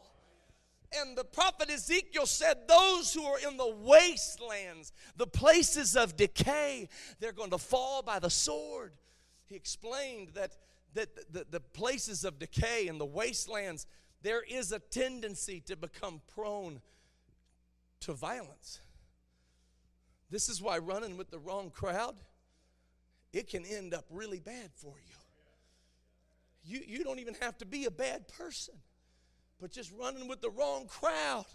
And 0.93 1.17
the 1.17 1.23
prophet 1.23 1.69
Ezekiel 1.69 2.25
said, 2.25 2.67
Those 2.67 3.13
who 3.13 3.23
are 3.23 3.39
in 3.39 3.55
the 3.57 3.69
wastelands, 3.69 4.91
the 5.15 5.27
places 5.27 5.95
of 5.95 6.17
decay, 6.17 6.89
they're 7.19 7.31
going 7.31 7.51
to 7.51 7.57
fall 7.57 8.01
by 8.01 8.19
the 8.19 8.29
sword. 8.29 8.91
He 9.45 9.55
explained 9.55 10.29
that, 10.33 10.57
that 10.93 11.31
the, 11.31 11.45
the 11.49 11.59
places 11.61 12.25
of 12.25 12.39
decay 12.39 12.87
and 12.87 12.99
the 12.99 13.05
wastelands, 13.05 13.87
there 14.21 14.43
is 14.43 14.71
a 14.71 14.79
tendency 14.79 15.61
to 15.61 15.77
become 15.77 16.21
prone 16.35 16.81
to 18.01 18.13
violence. 18.13 18.81
This 20.31 20.47
is 20.47 20.61
why 20.61 20.77
running 20.77 21.17
with 21.17 21.29
the 21.29 21.37
wrong 21.37 21.69
crowd, 21.69 22.15
it 23.33 23.49
can 23.49 23.65
end 23.65 23.93
up 23.93 24.05
really 24.09 24.39
bad 24.39 24.71
for 24.73 24.93
you. 24.97 25.15
You, 26.63 26.81
you 26.87 27.03
don't 27.03 27.19
even 27.19 27.35
have 27.41 27.57
to 27.57 27.65
be 27.65 27.85
a 27.85 27.91
bad 27.91 28.29
person, 28.29 28.75
but 29.59 29.71
just 29.71 29.91
running 29.99 30.29
with 30.29 30.39
the 30.41 30.49
wrong 30.49 30.87
crowd 30.87 31.45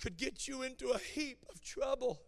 could 0.00 0.18
get 0.18 0.46
you 0.46 0.62
into 0.62 0.90
a 0.90 0.98
heap 0.98 1.46
of 1.50 1.62
trouble. 1.62 2.20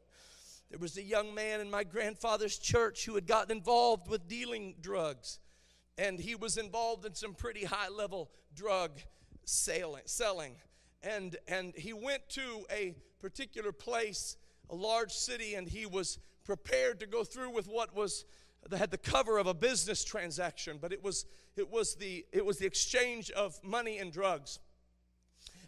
There 0.71 0.79
was 0.79 0.97
a 0.97 1.03
young 1.03 1.35
man 1.35 1.61
in 1.61 1.71
my 1.71 1.85
grandfather's 1.85 2.59
church 2.59 3.05
who 3.05 3.15
had 3.15 3.27
gotten 3.27 3.55
involved 3.55 4.09
with 4.09 4.27
dealing 4.27 4.77
drugs, 4.81 5.39
and 5.99 6.19
he 6.19 6.35
was 6.35 6.57
involved 6.57 7.05
in 7.05 7.15
some 7.15 7.35
pretty 7.35 7.65
high 7.65 7.89
level 7.89 8.31
drug 8.55 9.01
selling. 9.45 10.55
And, 11.03 11.37
and 11.47 11.75
he 11.77 11.93
went 11.93 12.29
to 12.31 12.65
a 12.71 12.95
particular 13.21 13.73
place 13.73 14.37
a 14.71 14.75
large 14.75 15.13
city 15.13 15.55
and 15.55 15.69
he 15.69 15.87
was 15.87 16.19
prepared 16.45 17.01
to 17.01 17.07
go 17.07 17.25
through 17.25 17.51
with 17.51 17.67
what 17.67 17.95
was 17.95 18.25
had 18.77 18.91
the 18.91 18.99
cover 18.99 19.37
of 19.39 19.47
a 19.47 19.53
business 19.55 20.05
transaction 20.05 20.79
but 20.81 20.93
it 20.93 21.03
was 21.03 21.27
it 21.57 21.71
was 21.71 21.95
the 21.97 22.25
it 22.33 22.45
was 22.45 22.59
the 22.59 22.67
exchange 22.67 23.31
of 23.31 23.63
money 23.63 23.99
and 23.99 24.13
drugs. 24.13 24.59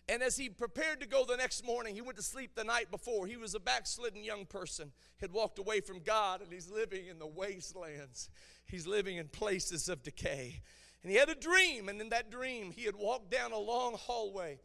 And 0.08 0.22
as 0.22 0.36
he 0.36 0.48
prepared 0.48 1.00
to 1.00 1.08
go 1.08 1.24
the 1.24 1.36
next 1.36 1.64
morning 1.64 1.94
he 1.94 2.00
went 2.00 2.16
to 2.16 2.22
sleep 2.22 2.54
the 2.54 2.64
night 2.64 2.90
before 2.90 3.26
he 3.26 3.36
was 3.36 3.54
a 3.54 3.60
backslidden 3.60 4.24
young 4.24 4.46
person 4.46 4.92
had 5.20 5.32
walked 5.32 5.58
away 5.58 5.80
from 5.80 6.00
god 6.00 6.40
and 6.42 6.52
he's 6.52 6.70
living 6.70 7.06
in 7.06 7.18
the 7.18 7.26
wastelands. 7.26 8.28
He's 8.66 8.86
living 8.86 9.16
in 9.16 9.28
places 9.28 9.88
of 9.88 10.02
decay. 10.02 10.62
And 11.02 11.12
he 11.12 11.18
had 11.18 11.28
a 11.28 11.34
dream 11.34 11.88
and 11.88 12.00
in 12.00 12.08
that 12.10 12.30
dream 12.30 12.72
he 12.72 12.84
had 12.84 12.96
walked 12.96 13.30
down 13.30 13.52
a 13.52 13.58
long 13.58 13.94
hallway 13.94 14.58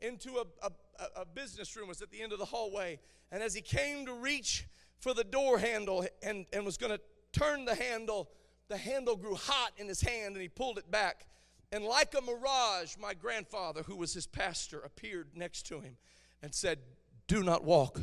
into 0.00 0.36
a, 0.36 0.44
a, 0.66 1.20
a 1.20 1.24
business 1.24 1.74
room 1.76 1.86
it 1.86 1.88
was 1.88 2.02
at 2.02 2.10
the 2.10 2.22
end 2.22 2.32
of 2.32 2.38
the 2.38 2.44
hallway 2.44 2.98
and 3.32 3.42
as 3.42 3.54
he 3.54 3.62
came 3.62 4.06
to 4.06 4.12
reach 4.12 4.66
for 5.00 5.14
the 5.14 5.24
door 5.24 5.58
handle 5.58 6.06
and, 6.22 6.46
and 6.52 6.64
was 6.64 6.76
going 6.76 6.92
to 6.92 7.00
turn 7.32 7.64
the 7.64 7.74
handle, 7.74 8.30
the 8.68 8.76
handle 8.76 9.16
grew 9.16 9.34
hot 9.34 9.72
in 9.78 9.88
his 9.88 10.02
hand 10.02 10.34
and 10.34 10.42
he 10.42 10.48
pulled 10.48 10.78
it 10.78 10.90
back. 10.90 11.26
And 11.72 11.82
like 11.82 12.14
a 12.14 12.20
mirage, 12.20 12.96
my 13.00 13.14
grandfather, 13.14 13.82
who 13.82 13.96
was 13.96 14.12
his 14.12 14.26
pastor, 14.26 14.80
appeared 14.80 15.28
next 15.34 15.62
to 15.68 15.80
him 15.80 15.96
and 16.42 16.54
said, 16.54 16.78
Do 17.26 17.42
not 17.42 17.64
walk 17.64 18.00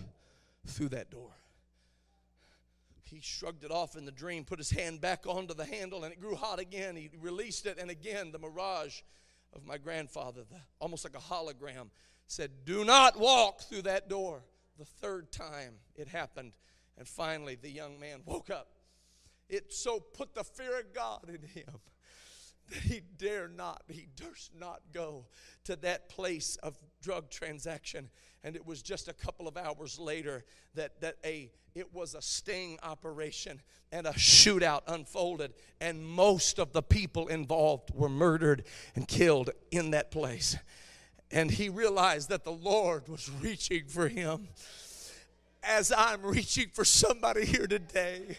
through 0.66 0.90
that 0.90 1.12
door. 1.12 1.30
He 3.04 3.20
shrugged 3.22 3.64
it 3.64 3.72
off 3.72 3.96
in 3.96 4.06
the 4.06 4.12
dream, 4.12 4.44
put 4.44 4.60
his 4.60 4.70
hand 4.72 5.02
back 5.02 5.26
onto 5.28 5.54
the 5.54 5.66
handle, 5.66 6.04
and 6.04 6.14
it 6.14 6.20
grew 6.20 6.36
hot 6.36 6.60
again. 6.60 6.96
He 6.96 7.10
released 7.20 7.66
it, 7.66 7.78
and 7.80 7.90
again, 7.90 8.32
the 8.32 8.40
mirage 8.40 9.02
of 9.54 9.66
my 9.66 9.78
grandfather, 9.78 10.42
the, 10.50 10.58
almost 10.80 11.06
like 11.06 11.16
a 11.16 11.34
hologram, 11.34 11.90
said, 12.28 12.52
Do 12.66 12.86
not 12.86 13.20
walk 13.20 13.62
through 13.62 13.84
that 13.84 14.10
door. 14.10 14.44
The 14.80 14.86
third 14.86 15.32
time 15.32 15.76
it 15.96 16.08
happened, 16.08 16.54
and 16.98 17.06
finally 17.06 17.56
the 17.56 17.70
young 17.70 18.00
man 18.00 18.22
woke 18.26 18.50
up. 18.50 18.70
It 19.50 19.74
so 19.74 20.00
put 20.00 20.34
the 20.34 20.44
fear 20.44 20.80
of 20.80 20.94
God 20.94 21.26
in 21.28 21.42
him 21.42 21.80
that 22.70 22.84
he 22.84 23.02
dare 23.18 23.50
not, 23.50 23.84
he 23.90 24.08
durst 24.16 24.52
not 24.58 24.82
go 24.94 25.26
to 25.66 25.76
that 25.78 26.08
place 26.08 26.56
of 26.64 26.78
drug 27.02 27.30
transaction. 27.30 28.10
And 28.44 28.56
it 28.56 28.66
was 28.66 28.82
just 28.82 29.10
a 29.10 29.14
couple 29.14 29.50
of 29.50 29.58
hours 29.58 30.00
later 30.00 30.46
that, 30.76 31.02
that 31.02 31.18
a 31.26 31.52
it 31.76 31.94
was 31.94 32.16
a 32.16 32.22
sting 32.22 32.80
operation 32.82 33.62
and 33.92 34.08
a 34.08 34.12
shootout 34.14 34.82
unfolded, 34.88 35.54
and 35.82 36.06
most 36.06 36.58
of 36.58 36.74
the 36.74 36.82
people 36.82 37.28
involved 37.28 37.92
were 37.94 38.10
murdered 38.10 38.64
and 38.96 39.08
killed 39.08 39.50
in 39.72 39.92
that 39.92 40.10
place. 40.10 40.58
And 41.32 41.52
he 41.52 41.70
realized 41.70 42.30
that 42.30 42.44
the 42.44 42.52
Lord 42.52 43.08
was 43.08 43.30
reaching 43.42 43.86
for 43.86 44.08
him 44.08 44.48
as 45.64 45.92
I'm 45.96 46.24
reaching 46.24 46.70
for 46.74 46.86
somebody 46.86 47.46
here 47.46 47.68
today. 47.68 48.38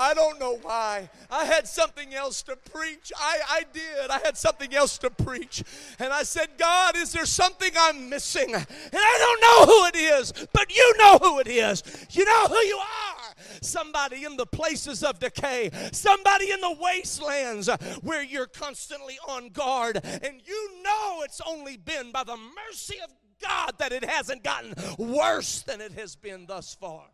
I 0.00 0.14
don't 0.14 0.40
know 0.40 0.56
why. 0.62 1.10
I 1.30 1.44
had 1.44 1.68
something 1.68 2.14
else 2.14 2.42
to 2.44 2.56
preach. 2.56 3.12
I, 3.14 3.38
I 3.50 3.62
did. 3.70 4.10
I 4.10 4.18
had 4.24 4.36
something 4.38 4.74
else 4.74 4.96
to 4.98 5.10
preach. 5.10 5.62
And 5.98 6.10
I 6.10 6.22
said, 6.22 6.48
God, 6.56 6.96
is 6.96 7.12
there 7.12 7.26
something 7.26 7.70
I'm 7.78 8.08
missing? 8.08 8.54
And 8.54 8.66
I 8.94 9.16
don't 9.18 9.68
know 9.68 9.74
who 9.74 9.86
it 9.86 9.96
is, 9.96 10.32
but 10.54 10.74
you 10.74 10.94
know 10.96 11.18
who 11.18 11.38
it 11.40 11.48
is. 11.48 11.82
You 12.12 12.24
know 12.24 12.46
who 12.46 12.56
you 12.56 12.78
are. 12.78 13.19
Somebody 13.60 14.24
in 14.24 14.36
the 14.36 14.46
places 14.46 15.02
of 15.02 15.18
decay, 15.18 15.70
somebody 15.92 16.50
in 16.50 16.60
the 16.60 16.76
wastelands 16.80 17.68
where 18.02 18.22
you're 18.22 18.46
constantly 18.46 19.18
on 19.28 19.50
guard, 19.50 20.00
and 20.04 20.40
you 20.44 20.82
know 20.82 21.22
it's 21.22 21.40
only 21.46 21.76
been 21.76 22.12
by 22.12 22.24
the 22.24 22.36
mercy 22.36 22.96
of 23.02 23.10
God 23.40 23.74
that 23.78 23.92
it 23.92 24.04
hasn't 24.04 24.44
gotten 24.44 24.74
worse 24.98 25.62
than 25.62 25.80
it 25.80 25.92
has 25.92 26.16
been 26.16 26.46
thus 26.46 26.74
far. 26.74 27.04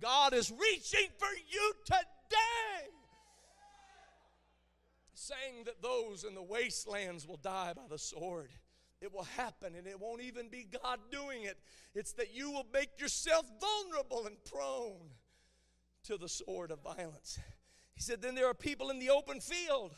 God 0.00 0.34
is 0.34 0.50
reaching 0.50 1.08
for 1.18 1.28
you 1.48 1.72
today. 1.84 2.90
Saying 5.14 5.64
that 5.64 5.82
those 5.82 6.24
in 6.24 6.34
the 6.34 6.42
wastelands 6.42 7.26
will 7.26 7.38
die 7.38 7.72
by 7.74 7.82
the 7.88 7.98
sword. 7.98 8.50
It 9.00 9.12
will 9.12 9.24
happen, 9.36 9.74
and 9.74 9.86
it 9.86 10.00
won't 10.00 10.22
even 10.22 10.48
be 10.48 10.66
God 10.82 11.00
doing 11.10 11.42
it. 11.42 11.58
It's 11.94 12.12
that 12.12 12.34
you 12.34 12.50
will 12.50 12.66
make 12.72 13.00
yourself 13.00 13.44
vulnerable 13.60 14.26
and 14.26 14.36
prone 14.44 15.10
to 16.06 16.16
the 16.16 16.28
sword 16.28 16.70
of 16.70 16.82
violence. 16.82 17.38
He 17.94 18.00
said, 18.00 18.22
Then 18.22 18.34
there 18.34 18.46
are 18.46 18.54
people 18.54 18.90
in 18.90 18.98
the 18.98 19.10
open 19.10 19.40
field. 19.40 19.94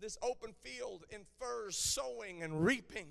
This 0.00 0.16
open 0.22 0.52
field 0.52 1.04
infers 1.10 1.76
sowing 1.76 2.42
and 2.42 2.64
reaping. 2.64 3.08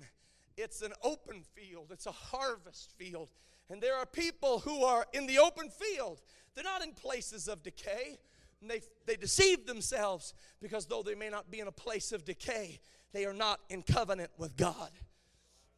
It's 0.56 0.82
an 0.82 0.92
open 1.02 1.42
field, 1.54 1.90
it's 1.92 2.06
a 2.06 2.12
harvest 2.12 2.92
field. 2.96 3.28
And 3.70 3.82
there 3.82 3.96
are 3.96 4.06
people 4.06 4.60
who 4.60 4.82
are 4.82 5.06
in 5.12 5.26
the 5.26 5.38
open 5.38 5.68
field. 5.68 6.22
They're 6.54 6.64
not 6.64 6.82
in 6.82 6.92
places 6.92 7.48
of 7.48 7.62
decay, 7.62 8.18
and 8.60 8.70
they, 8.70 8.80
they 9.06 9.16
deceive 9.16 9.66
themselves 9.66 10.32
because 10.60 10.86
though 10.86 11.02
they 11.02 11.14
may 11.14 11.28
not 11.28 11.50
be 11.50 11.60
in 11.60 11.68
a 11.68 11.72
place 11.72 12.12
of 12.12 12.24
decay, 12.24 12.80
they 13.12 13.26
are 13.26 13.34
not 13.34 13.60
in 13.68 13.82
covenant 13.82 14.30
with 14.38 14.56
God. 14.56 14.90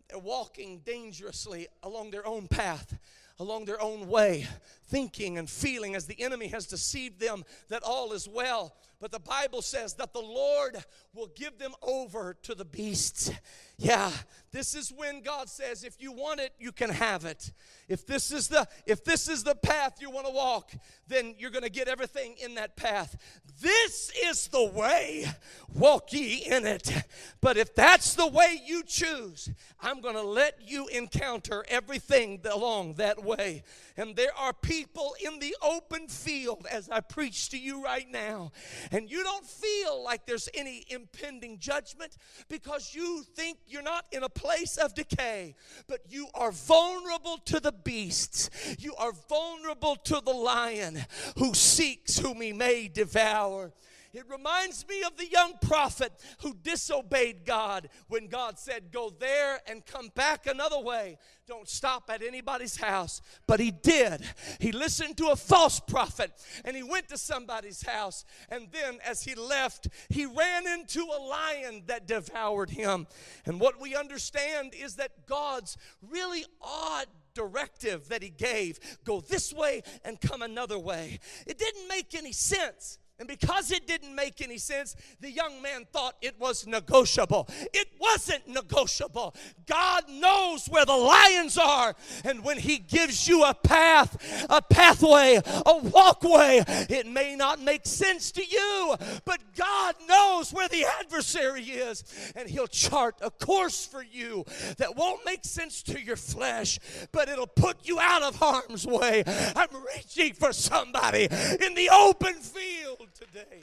They're 0.08 0.18
walking 0.18 0.80
dangerously 0.84 1.68
along 1.82 2.10
their 2.10 2.26
own 2.26 2.48
path, 2.48 2.98
along 3.38 3.64
their 3.64 3.80
own 3.80 4.08
way, 4.08 4.46
thinking 4.90 5.38
and 5.38 5.48
feeling 5.48 5.94
as 5.94 6.06
the 6.06 6.20
enemy 6.20 6.48
has 6.48 6.66
deceived 6.66 7.20
them 7.20 7.44
that 7.68 7.82
all 7.82 8.12
is 8.12 8.28
well. 8.28 8.74
But 9.00 9.12
the 9.12 9.18
Bible 9.18 9.62
says 9.62 9.94
that 9.94 10.12
the 10.12 10.20
Lord 10.20 10.76
will 11.14 11.30
give 11.34 11.58
them 11.58 11.72
over 11.80 12.36
to 12.42 12.54
the 12.54 12.66
beasts. 12.66 13.30
Yeah, 13.78 14.10
this 14.52 14.74
is 14.74 14.92
when 14.94 15.22
God 15.22 15.48
says 15.48 15.84
if 15.84 15.96
you 16.02 16.12
want 16.12 16.38
it, 16.38 16.52
you 16.58 16.70
can 16.70 16.90
have 16.90 17.24
it. 17.24 17.50
If 17.88 18.06
this 18.06 18.30
is 18.30 18.48
the 18.48 18.68
if 18.84 19.02
this 19.02 19.26
is 19.26 19.42
the 19.42 19.54
path 19.54 20.02
you 20.02 20.10
want 20.10 20.26
to 20.26 20.32
walk, 20.32 20.72
then 21.08 21.34
you're 21.38 21.50
going 21.50 21.64
to 21.64 21.70
get 21.70 21.88
everything 21.88 22.34
in 22.44 22.56
that 22.56 22.76
path. 22.76 23.16
This 23.62 24.12
is 24.22 24.48
the 24.48 24.66
way. 24.66 25.24
Walk 25.72 26.12
ye 26.12 26.44
in 26.46 26.66
it. 26.66 26.92
But 27.40 27.56
if 27.56 27.74
that's 27.74 28.12
the 28.14 28.26
way 28.26 28.60
you 28.66 28.82
choose, 28.82 29.48
I'm 29.80 30.02
going 30.02 30.14
to 30.14 30.22
let 30.22 30.58
you 30.66 30.88
encounter 30.88 31.64
everything 31.68 32.40
along 32.50 32.94
that 32.94 33.24
way. 33.24 33.62
And 33.96 34.14
there 34.14 34.36
are 34.38 34.52
people 34.52 34.79
in 35.24 35.38
the 35.38 35.54
open 35.62 36.08
field 36.08 36.66
as 36.70 36.88
I 36.88 37.00
preach 37.00 37.48
to 37.50 37.58
you 37.58 37.82
right 37.82 38.10
now 38.10 38.52
and 38.90 39.10
you 39.10 39.22
don't 39.22 39.46
feel 39.46 40.02
like 40.02 40.26
there's 40.26 40.48
any 40.54 40.84
impending 40.88 41.58
judgment 41.58 42.16
because 42.48 42.94
you 42.94 43.24
think 43.34 43.58
you're 43.66 43.82
not 43.82 44.06
in 44.12 44.22
a 44.22 44.28
place 44.28 44.76
of 44.76 44.94
decay, 44.94 45.54
but 45.86 46.00
you 46.08 46.28
are 46.34 46.52
vulnerable 46.52 47.38
to 47.46 47.60
the 47.60 47.72
beasts. 47.72 48.50
You 48.78 48.94
are 48.96 49.12
vulnerable 49.28 49.96
to 50.04 50.20
the 50.24 50.32
lion 50.32 51.04
who 51.38 51.54
seeks 51.54 52.18
whom 52.18 52.40
he 52.40 52.52
may 52.52 52.88
devour. 52.88 53.72
It 54.12 54.24
reminds 54.28 54.86
me 54.88 55.02
of 55.02 55.16
the 55.16 55.28
young 55.28 55.52
prophet 55.62 56.12
who 56.42 56.54
disobeyed 56.54 57.44
God 57.44 57.88
when 58.08 58.26
God 58.26 58.58
said, 58.58 58.90
Go 58.90 59.10
there 59.10 59.60
and 59.68 59.86
come 59.86 60.08
back 60.14 60.46
another 60.46 60.80
way. 60.80 61.18
Don't 61.46 61.68
stop 61.68 62.10
at 62.10 62.22
anybody's 62.22 62.76
house. 62.76 63.22
But 63.46 63.60
he 63.60 63.70
did. 63.70 64.22
He 64.58 64.72
listened 64.72 65.16
to 65.18 65.28
a 65.28 65.36
false 65.36 65.78
prophet 65.78 66.32
and 66.64 66.76
he 66.76 66.82
went 66.82 67.08
to 67.08 67.18
somebody's 67.18 67.86
house. 67.86 68.24
And 68.48 68.68
then 68.72 68.98
as 69.06 69.22
he 69.22 69.34
left, 69.36 69.88
he 70.08 70.26
ran 70.26 70.66
into 70.66 71.02
a 71.02 71.22
lion 71.22 71.84
that 71.86 72.08
devoured 72.08 72.70
him. 72.70 73.06
And 73.46 73.60
what 73.60 73.80
we 73.80 73.94
understand 73.94 74.74
is 74.74 74.96
that 74.96 75.26
God's 75.26 75.76
really 76.02 76.44
odd 76.60 77.06
directive 77.34 78.08
that 78.08 78.22
he 78.22 78.30
gave 78.30 78.80
go 79.04 79.20
this 79.20 79.52
way 79.52 79.82
and 80.04 80.20
come 80.20 80.42
another 80.42 80.78
way. 80.78 81.20
It 81.46 81.58
didn't 81.58 81.88
make 81.88 82.14
any 82.14 82.32
sense. 82.32 82.98
And 83.20 83.28
because 83.28 83.70
it 83.70 83.86
didn't 83.86 84.14
make 84.14 84.40
any 84.40 84.56
sense, 84.56 84.96
the 85.20 85.30
young 85.30 85.60
man 85.60 85.84
thought 85.92 86.16
it 86.22 86.40
was 86.40 86.66
negotiable. 86.66 87.46
It 87.74 87.88
wasn't 88.00 88.48
negotiable. 88.48 89.34
God 89.66 90.04
knows 90.08 90.66
where 90.68 90.86
the 90.86 90.96
lions 90.96 91.58
are. 91.58 91.94
And 92.24 92.42
when 92.42 92.56
He 92.56 92.78
gives 92.78 93.28
you 93.28 93.44
a 93.44 93.52
path, 93.52 94.46
a 94.48 94.62
pathway, 94.62 95.38
a 95.44 95.76
walkway, 95.76 96.64
it 96.88 97.06
may 97.06 97.36
not 97.36 97.60
make 97.60 97.86
sense 97.86 98.32
to 98.32 98.42
you, 98.42 98.96
but 99.26 99.38
God 99.54 99.96
knows 100.08 100.50
where 100.50 100.68
the 100.68 100.86
adversary 101.00 101.64
is. 101.64 102.04
And 102.34 102.48
He'll 102.48 102.68
chart 102.68 103.16
a 103.20 103.30
course 103.30 103.84
for 103.84 104.02
you 104.02 104.46
that 104.78 104.96
won't 104.96 105.26
make 105.26 105.44
sense 105.44 105.82
to 105.82 106.00
your 106.00 106.16
flesh, 106.16 106.78
but 107.12 107.28
it'll 107.28 107.46
put 107.46 107.86
you 107.86 108.00
out 108.00 108.22
of 108.22 108.36
harm's 108.36 108.86
way. 108.86 109.24
I'm 109.26 109.68
reaching 109.94 110.32
for 110.32 110.54
somebody 110.54 111.24
in 111.24 111.74
the 111.74 111.90
open 111.92 112.36
field 112.36 113.08
today. 113.14 113.62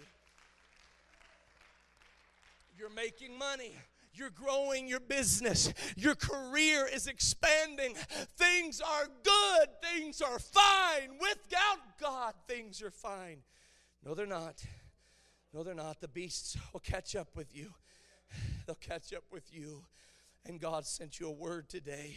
You're 2.78 2.90
making 2.90 3.38
money. 3.38 3.74
You're 4.14 4.30
growing 4.30 4.88
your 4.88 5.00
business. 5.00 5.74
Your 5.96 6.16
career 6.16 6.88
is 6.92 7.08
expanding. 7.08 7.96
Things 8.38 8.82
are 8.82 9.08
good. 9.24 9.68
Things 9.82 10.22
are 10.22 10.40
fine. 10.40 11.18
Without 11.20 12.00
God, 12.00 12.34
things 12.48 12.82
are 12.82 12.92
fine. 12.92 13.38
No, 14.04 14.16
they're 14.16 14.26
not. 14.26 14.64
No, 15.54 15.64
they're 15.64 15.76
not. 15.76 16.02
The 16.02 16.08
beasts 16.08 16.58
will 16.74 16.80
catch 16.80 17.16
up 17.16 17.36
with 17.36 17.56
you. 17.56 17.74
They'll 18.66 18.76
catch 18.76 19.14
up 19.14 19.24
with 19.32 19.54
you. 19.54 19.84
And 20.46 20.60
God 20.60 20.86
sent 20.86 21.20
you 21.20 21.28
a 21.28 21.32
word 21.32 21.70
today 21.70 22.16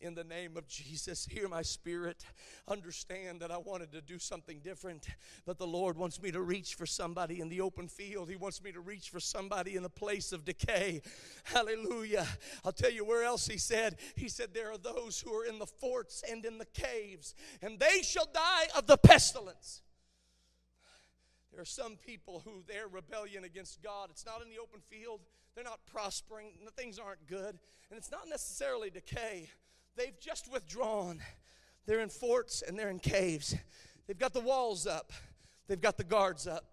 in 0.00 0.14
the 0.14 0.24
name 0.24 0.56
of 0.56 0.68
Jesus. 0.68 1.26
Hear 1.26 1.48
my 1.48 1.62
spirit. 1.62 2.24
Understand 2.68 3.40
that 3.40 3.50
I 3.50 3.58
wanted 3.58 3.92
to 3.92 4.00
do 4.00 4.18
something 4.18 4.60
different, 4.60 5.06
but 5.46 5.58
the 5.58 5.66
Lord 5.66 5.96
wants 5.96 6.20
me 6.20 6.30
to 6.32 6.40
reach 6.40 6.74
for 6.74 6.86
somebody 6.86 7.40
in 7.40 7.48
the 7.48 7.60
open 7.60 7.88
field. 7.88 8.28
He 8.28 8.36
wants 8.36 8.62
me 8.62 8.72
to 8.72 8.80
reach 8.80 9.10
for 9.10 9.20
somebody 9.20 9.76
in 9.76 9.84
a 9.84 9.88
place 9.88 10.32
of 10.32 10.44
decay. 10.44 11.02
Hallelujah. 11.44 12.26
I'll 12.64 12.72
tell 12.72 12.92
you 12.92 13.04
where 13.04 13.24
else 13.24 13.46
He 13.46 13.58
said. 13.58 13.96
He 14.16 14.28
said, 14.28 14.52
There 14.52 14.70
are 14.70 14.78
those 14.78 15.20
who 15.20 15.32
are 15.34 15.44
in 15.44 15.58
the 15.58 15.66
forts 15.66 16.22
and 16.30 16.44
in 16.44 16.58
the 16.58 16.66
caves, 16.66 17.34
and 17.62 17.78
they 17.78 18.02
shall 18.02 18.28
die 18.32 18.66
of 18.76 18.86
the 18.86 18.96
pestilence. 18.96 19.82
There 21.52 21.62
are 21.62 21.66
some 21.66 21.96
people 21.96 22.42
who 22.44 22.64
their 22.66 22.88
rebellion 22.88 23.44
against 23.44 23.80
God, 23.80 24.08
it's 24.10 24.26
not 24.26 24.42
in 24.42 24.50
the 24.50 24.58
open 24.58 24.80
field. 24.90 25.20
They're 25.54 25.64
not 25.64 25.86
prospering. 25.86 26.48
The 26.64 26.70
things 26.72 26.98
aren't 26.98 27.26
good. 27.28 27.58
And 27.90 27.98
it's 27.98 28.10
not 28.10 28.28
necessarily 28.28 28.90
decay. 28.90 29.50
They've 29.96 30.18
just 30.20 30.52
withdrawn. 30.52 31.20
They're 31.86 32.00
in 32.00 32.08
forts 32.08 32.62
and 32.66 32.78
they're 32.78 32.90
in 32.90 32.98
caves. 32.98 33.54
They've 34.06 34.18
got 34.18 34.32
the 34.32 34.40
walls 34.40 34.86
up, 34.86 35.12
they've 35.68 35.80
got 35.80 35.96
the 35.96 36.04
guards 36.04 36.46
up. 36.46 36.64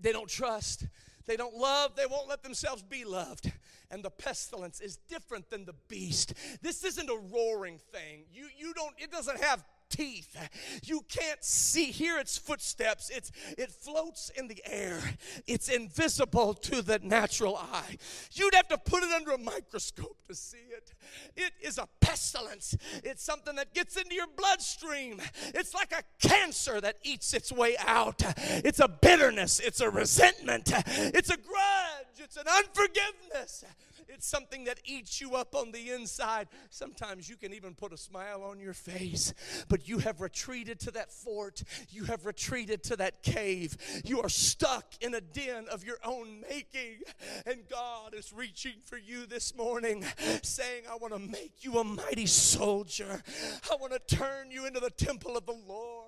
They 0.00 0.12
don't 0.12 0.28
trust. 0.28 0.86
They 1.26 1.36
don't 1.36 1.54
love, 1.54 1.94
they 1.94 2.06
won't 2.06 2.28
let 2.28 2.42
themselves 2.42 2.82
be 2.82 3.04
loved. 3.04 3.52
And 3.90 4.02
the 4.02 4.10
pestilence 4.10 4.80
is 4.80 4.96
different 5.08 5.50
than 5.50 5.64
the 5.64 5.74
beast. 5.88 6.34
This 6.62 6.82
isn't 6.82 7.08
a 7.08 7.16
roaring 7.32 7.78
thing. 7.92 8.24
You, 8.32 8.48
you 8.58 8.74
don't, 8.74 8.94
it 8.98 9.12
doesn't 9.12 9.40
have 9.40 9.64
teeth. 9.92 10.36
You 10.84 11.04
can't 11.08 11.44
see, 11.44 11.86
hear 11.86 12.18
its 12.18 12.36
footsteps. 12.38 13.10
It's, 13.10 13.30
it 13.56 13.70
floats 13.70 14.30
in 14.36 14.48
the 14.48 14.60
air. 14.64 14.98
It's 15.46 15.68
invisible 15.68 16.54
to 16.54 16.82
the 16.82 16.98
natural 17.02 17.56
eye. 17.56 17.98
You'd 18.32 18.54
have 18.54 18.68
to 18.68 18.78
put 18.78 19.02
it 19.04 19.12
under 19.12 19.32
a 19.32 19.38
microscope 19.38 20.16
to 20.28 20.34
see 20.34 20.66
it. 20.76 20.92
It 21.36 21.52
is 21.60 21.78
a 21.78 21.86
pestilence. 22.00 22.76
It's 23.04 23.22
something 23.22 23.54
that 23.56 23.74
gets 23.74 23.96
into 23.96 24.14
your 24.14 24.26
bloodstream. 24.36 25.20
It's 25.54 25.74
like 25.74 25.92
a 25.92 26.02
cancer 26.26 26.80
that 26.80 26.96
eats 27.04 27.34
its 27.34 27.52
way 27.52 27.76
out. 27.78 28.22
It's 28.64 28.80
a 28.80 28.88
bitterness. 28.88 29.60
It's 29.60 29.80
a 29.80 29.90
resentment. 29.90 30.72
It's 30.86 31.30
a 31.30 31.36
grudge. 31.36 32.18
It's 32.18 32.36
an 32.36 32.46
unforgiveness. 32.48 33.64
It's 34.12 34.26
something 34.26 34.64
that 34.64 34.80
eats 34.84 35.20
you 35.20 35.34
up 35.34 35.54
on 35.54 35.72
the 35.72 35.90
inside. 35.90 36.48
Sometimes 36.70 37.28
you 37.28 37.36
can 37.36 37.52
even 37.54 37.74
put 37.74 37.92
a 37.92 37.96
smile 37.96 38.42
on 38.42 38.60
your 38.60 38.74
face, 38.74 39.32
but 39.68 39.88
you 39.88 39.98
have 39.98 40.20
retreated 40.20 40.78
to 40.80 40.90
that 40.92 41.10
fort. 41.12 41.62
You 41.90 42.04
have 42.04 42.26
retreated 42.26 42.82
to 42.84 42.96
that 42.96 43.22
cave. 43.22 43.76
You 44.04 44.20
are 44.22 44.28
stuck 44.28 44.86
in 45.00 45.14
a 45.14 45.20
den 45.20 45.66
of 45.70 45.84
your 45.84 45.98
own 46.04 46.42
making. 46.42 47.00
And 47.46 47.68
God 47.68 48.14
is 48.14 48.32
reaching 48.32 48.74
for 48.84 48.98
you 48.98 49.26
this 49.26 49.56
morning, 49.56 50.04
saying, 50.42 50.84
I 50.90 50.96
want 50.96 51.14
to 51.14 51.18
make 51.18 51.62
you 51.64 51.78
a 51.78 51.84
mighty 51.84 52.26
soldier. 52.26 53.22
I 53.70 53.76
want 53.76 53.92
to 53.92 54.16
turn 54.16 54.50
you 54.50 54.66
into 54.66 54.80
the 54.80 54.90
temple 54.90 55.36
of 55.36 55.46
the 55.46 55.56
Lord. 55.66 56.01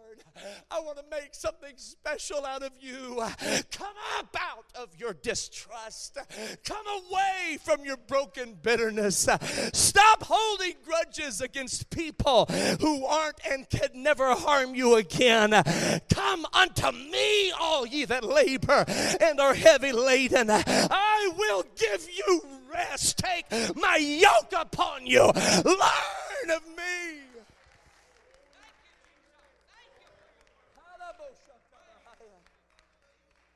I 0.71 0.81
want 0.81 0.99
to 0.99 1.05
make 1.11 1.35
something 1.35 1.75
special 1.77 2.45
out 2.45 2.63
of 2.63 2.73
you. 2.81 3.17
Come 3.71 3.95
up 4.19 4.37
out 4.39 4.67
of 4.75 4.89
your 4.99 5.15
distrust. 5.15 6.19
Come 6.65 6.87
away 6.87 7.59
from 7.63 7.85
your 7.85 7.97
broken 7.97 8.57
bitterness. 8.63 9.29
Stop 9.73 10.25
holding 10.25 10.75
grudges 10.85 11.41
against 11.41 11.91
people 11.91 12.47
who 12.81 13.05
aren't 13.05 13.41
and 13.49 13.69
can 13.69 13.91
never 13.95 14.35
harm 14.35 14.75
you 14.75 14.97
again. 14.97 15.51
Come 16.09 16.47
unto 16.53 16.93
me, 16.93 17.53
all 17.53 17.87
ye 17.87 18.05
that 18.05 18.25
labor 18.25 18.85
and 19.21 19.41
are 19.41 19.55
heavy 19.55 19.93
laden. 19.93 20.49
I 20.51 21.33
will 21.37 21.65
give 21.77 22.09
you 22.09 22.43
rest. 22.73 23.19
Take 23.19 23.47
my 23.77 23.97
yoke 23.97 24.53
upon 24.57 25.07
you. 25.07 25.23
Learn 25.25 26.51
of 26.51 26.67
me. 26.77 27.21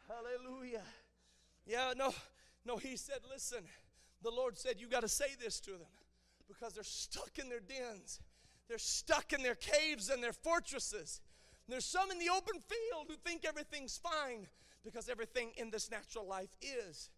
Hallelujah. 0.09 0.83
Yeah, 1.69 1.93
no, 1.95 2.15
no, 2.65 2.79
he 2.79 2.97
said, 2.97 3.19
listen, 3.31 3.59
the 4.23 4.31
Lord 4.31 4.57
said, 4.57 4.77
you 4.81 4.89
got 4.89 5.03
to 5.03 5.09
say 5.09 5.37
this 5.39 5.61
to 5.61 5.73
them 5.73 5.93
because 6.49 6.73
they're 6.73 6.83
stuck 6.83 7.39
in 7.39 7.51
their 7.51 7.61
dens. 7.61 8.21
They're 8.69 8.79
stuck 8.79 9.35
in 9.35 9.43
their 9.43 9.55
caves 9.55 10.09
and 10.09 10.23
their 10.23 10.33
fortresses. 10.33 11.21
There's 11.69 11.85
some 11.85 12.11
in 12.11 12.19
the 12.19 12.31
open 12.31 12.55
field 12.55 13.07
who 13.09 13.17
think 13.17 13.45
everything's 13.45 13.99
fine 13.99 14.47
because 14.83 15.11
everything 15.11 15.51
in 15.59 15.71
this 15.71 15.91
natural 15.91 16.27
life 16.27 16.49
is. 16.63 17.11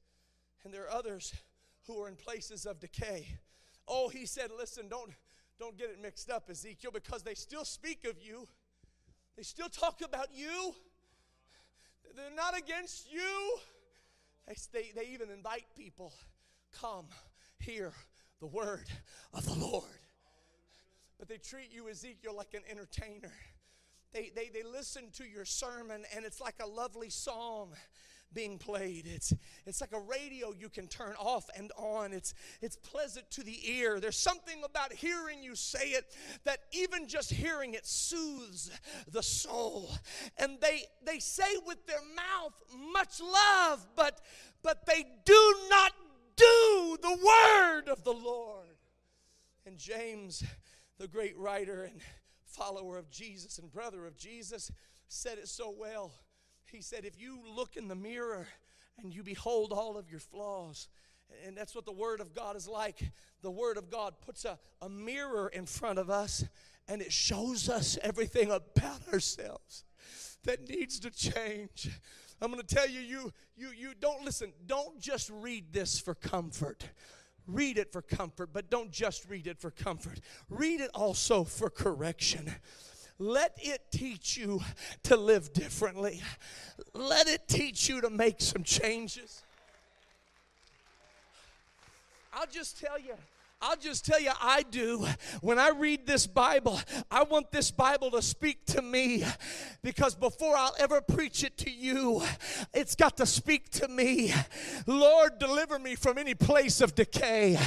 And 0.64 0.74
there 0.74 0.82
are 0.82 0.90
others 0.90 1.32
who 1.86 2.02
are 2.02 2.08
in 2.08 2.16
places 2.16 2.66
of 2.66 2.80
decay. 2.80 3.28
Oh, 3.86 4.08
he 4.08 4.26
said, 4.26 4.50
listen, 4.56 4.88
don't, 4.88 5.12
don't 5.60 5.78
get 5.78 5.90
it 5.90 6.02
mixed 6.02 6.28
up, 6.28 6.50
Ezekiel, 6.50 6.90
because 6.92 7.22
they 7.22 7.34
still 7.34 7.64
speak 7.64 8.04
of 8.04 8.16
you. 8.20 8.48
They 9.36 9.44
still 9.44 9.68
talk 9.68 10.00
about 10.04 10.28
you. 10.34 10.74
They're 12.16 12.34
not 12.34 12.58
against 12.58 13.12
you. 13.12 13.58
They, 14.72 14.90
they, 14.94 15.06
even 15.12 15.30
invite 15.30 15.64
people, 15.76 16.12
come, 16.80 17.06
hear 17.58 17.92
the 18.40 18.46
word 18.46 18.86
of 19.32 19.44
the 19.46 19.54
Lord. 19.54 19.84
But 21.18 21.28
they 21.28 21.38
treat 21.38 21.72
you, 21.72 21.88
Ezekiel, 21.88 22.34
like 22.34 22.54
an 22.54 22.62
entertainer. 22.68 23.32
They, 24.12 24.32
they, 24.34 24.48
they 24.48 24.64
listen 24.64 25.04
to 25.18 25.24
your 25.24 25.44
sermon, 25.44 26.02
and 26.14 26.24
it's 26.24 26.40
like 26.40 26.56
a 26.60 26.66
lovely 26.66 27.10
song 27.10 27.74
being 28.32 28.58
played. 28.58 29.06
It's, 29.06 29.32
it's 29.66 29.80
like 29.80 29.92
a 29.92 30.00
radio 30.00 30.52
you 30.58 30.68
can 30.68 30.86
turn 30.86 31.14
off 31.18 31.48
and 31.56 31.72
on. 31.76 32.12
It's, 32.12 32.34
it's 32.60 32.76
pleasant 32.76 33.30
to 33.32 33.42
the 33.42 33.58
ear. 33.70 34.00
There's 34.00 34.18
something 34.18 34.62
about 34.64 34.92
hearing 34.92 35.42
you 35.42 35.54
say 35.54 35.90
it 35.90 36.04
that 36.44 36.60
even 36.72 37.08
just 37.08 37.30
hearing 37.30 37.74
it 37.74 37.86
soothes 37.86 38.70
the 39.10 39.22
soul. 39.22 39.90
And 40.38 40.58
they, 40.60 40.84
they 41.04 41.18
say 41.18 41.56
with 41.66 41.86
their 41.86 42.02
mouth 42.14 42.54
much 42.92 43.20
love, 43.20 43.86
but, 43.96 44.20
but 44.62 44.86
they 44.86 45.04
do 45.24 45.54
not 45.68 45.92
do 46.36 46.96
the 47.02 47.18
word 47.24 47.88
of 47.88 48.04
the 48.04 48.12
Lord. 48.12 48.66
And 49.66 49.76
James, 49.76 50.42
the 50.98 51.08
great 51.08 51.36
writer 51.36 51.84
and 51.84 52.00
follower 52.44 52.98
of 52.98 53.10
Jesus 53.10 53.58
and 53.58 53.70
brother 53.72 54.06
of 54.06 54.16
Jesus, 54.16 54.70
said 55.08 55.38
it 55.38 55.48
so 55.48 55.74
well. 55.76 56.12
He 56.72 56.82
said, 56.82 57.04
If 57.04 57.20
you 57.20 57.40
look 57.54 57.76
in 57.76 57.88
the 57.88 57.94
mirror 57.94 58.48
and 58.98 59.14
you 59.14 59.22
behold 59.22 59.72
all 59.72 59.96
of 59.96 60.10
your 60.10 60.20
flaws, 60.20 60.88
and 61.46 61.56
that's 61.56 61.74
what 61.74 61.84
the 61.84 61.92
Word 61.92 62.20
of 62.20 62.34
God 62.34 62.56
is 62.56 62.68
like. 62.68 63.10
The 63.42 63.50
Word 63.50 63.76
of 63.76 63.90
God 63.90 64.14
puts 64.20 64.44
a, 64.44 64.58
a 64.82 64.88
mirror 64.88 65.48
in 65.48 65.66
front 65.66 65.98
of 65.98 66.10
us 66.10 66.44
and 66.88 67.00
it 67.00 67.12
shows 67.12 67.68
us 67.68 67.96
everything 68.02 68.50
about 68.50 69.00
ourselves 69.12 69.84
that 70.44 70.68
needs 70.68 70.98
to 71.00 71.10
change. 71.10 71.88
I'm 72.42 72.50
going 72.50 72.64
to 72.64 72.74
tell 72.74 72.88
you, 72.88 73.00
you, 73.00 73.32
you, 73.56 73.68
you 73.76 73.92
don't 74.00 74.24
listen, 74.24 74.52
don't 74.66 74.98
just 74.98 75.30
read 75.30 75.72
this 75.72 76.00
for 76.00 76.14
comfort. 76.14 76.88
Read 77.46 77.78
it 77.78 77.92
for 77.92 78.02
comfort, 78.02 78.50
but 78.52 78.70
don't 78.70 78.90
just 78.90 79.28
read 79.28 79.46
it 79.46 79.58
for 79.58 79.70
comfort. 79.70 80.20
Read 80.48 80.80
it 80.80 80.90
also 80.94 81.44
for 81.44 81.68
correction. 81.68 82.52
Let 83.20 83.58
it 83.58 83.82
teach 83.90 84.38
you 84.38 84.62
to 85.02 85.14
live 85.14 85.52
differently. 85.52 86.22
Let 86.94 87.28
it 87.28 87.46
teach 87.48 87.86
you 87.86 88.00
to 88.00 88.08
make 88.08 88.40
some 88.40 88.64
changes. 88.64 89.42
I'll 92.32 92.46
just 92.46 92.80
tell 92.80 92.98
you, 92.98 93.12
I'll 93.62 93.76
just 93.76 94.06
tell 94.06 94.18
you, 94.18 94.30
I 94.40 94.62
do. 94.62 95.06
When 95.42 95.58
I 95.58 95.68
read 95.68 96.06
this 96.06 96.26
Bible, 96.26 96.80
I 97.10 97.24
want 97.24 97.52
this 97.52 97.70
Bible 97.70 98.10
to 98.12 98.22
speak 98.22 98.64
to 98.66 98.80
me 98.80 99.22
because 99.82 100.14
before 100.14 100.56
I'll 100.56 100.74
ever 100.78 101.02
preach 101.02 101.44
it 101.44 101.58
to 101.58 101.70
you, 101.70 102.22
it's 102.72 102.94
got 102.94 103.18
to 103.18 103.26
speak 103.26 103.68
to 103.72 103.88
me. 103.88 104.32
Lord, 104.86 105.38
deliver 105.38 105.78
me 105.78 105.94
from 105.94 106.16
any 106.16 106.34
place 106.34 106.80
of 106.80 106.94
decay. 106.94 107.58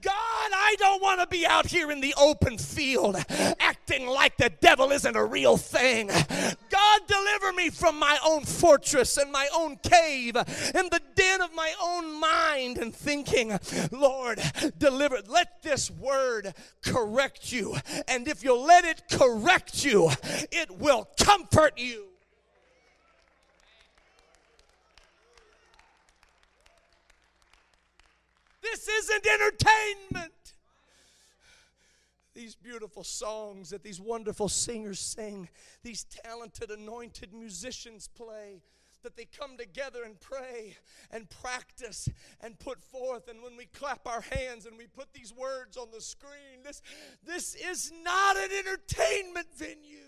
God, 0.00 0.14
I 0.14 0.76
don't 0.78 1.02
want 1.02 1.20
to 1.20 1.26
be 1.26 1.46
out 1.46 1.66
here 1.66 1.90
in 1.90 2.00
the 2.00 2.14
open 2.16 2.56
field 2.56 3.16
acting 3.60 4.06
like 4.06 4.38
the 4.38 4.50
devil 4.62 4.92
isn't 4.92 5.14
a 5.14 5.24
real 5.24 5.58
thing. 5.58 6.06
God, 6.08 7.00
deliver 7.06 7.52
me 7.52 7.68
from 7.68 7.98
my 7.98 8.18
own 8.24 8.44
fortress 8.44 9.18
and 9.18 9.30
my 9.30 9.48
own 9.54 9.76
cave 9.76 10.36
and 10.36 10.90
the 10.90 11.00
den 11.14 11.42
of 11.42 11.54
my 11.54 11.72
own 11.82 12.18
mind 12.18 12.78
and 12.78 12.94
thinking. 12.94 13.58
Lord, 13.90 14.40
deliver 14.78 15.18
let 15.34 15.62
this 15.62 15.90
word 15.90 16.54
correct 16.82 17.52
you. 17.52 17.76
And 18.08 18.26
if 18.28 18.42
you'll 18.42 18.64
let 18.64 18.84
it 18.84 19.02
correct 19.10 19.84
you, 19.84 20.10
it 20.52 20.70
will 20.78 21.08
comfort 21.18 21.76
you. 21.76 22.06
This 28.62 28.88
isn't 28.88 29.26
entertainment. 29.26 30.32
These 32.34 32.56
beautiful 32.56 33.04
songs 33.04 33.70
that 33.70 33.82
these 33.82 34.00
wonderful 34.00 34.48
singers 34.48 34.98
sing, 34.98 35.48
these 35.82 36.04
talented, 36.04 36.70
anointed 36.70 37.32
musicians 37.32 38.08
play 38.08 38.62
that 39.04 39.16
they 39.16 39.26
come 39.26 39.56
together 39.56 40.02
and 40.04 40.20
pray 40.20 40.76
and 41.10 41.30
practice 41.30 42.08
and 42.40 42.58
put 42.58 42.82
forth. 42.82 43.28
And 43.28 43.42
when 43.42 43.56
we 43.56 43.66
clap 43.66 44.06
our 44.06 44.22
hands 44.22 44.66
and 44.66 44.76
we 44.76 44.86
put 44.86 45.12
these 45.12 45.32
words 45.32 45.76
on 45.76 45.88
the 45.92 46.00
screen, 46.00 46.62
this, 46.64 46.82
this 47.24 47.54
is 47.54 47.92
not 48.02 48.36
an 48.36 48.50
entertainment 48.58 49.46
venue. 49.56 49.98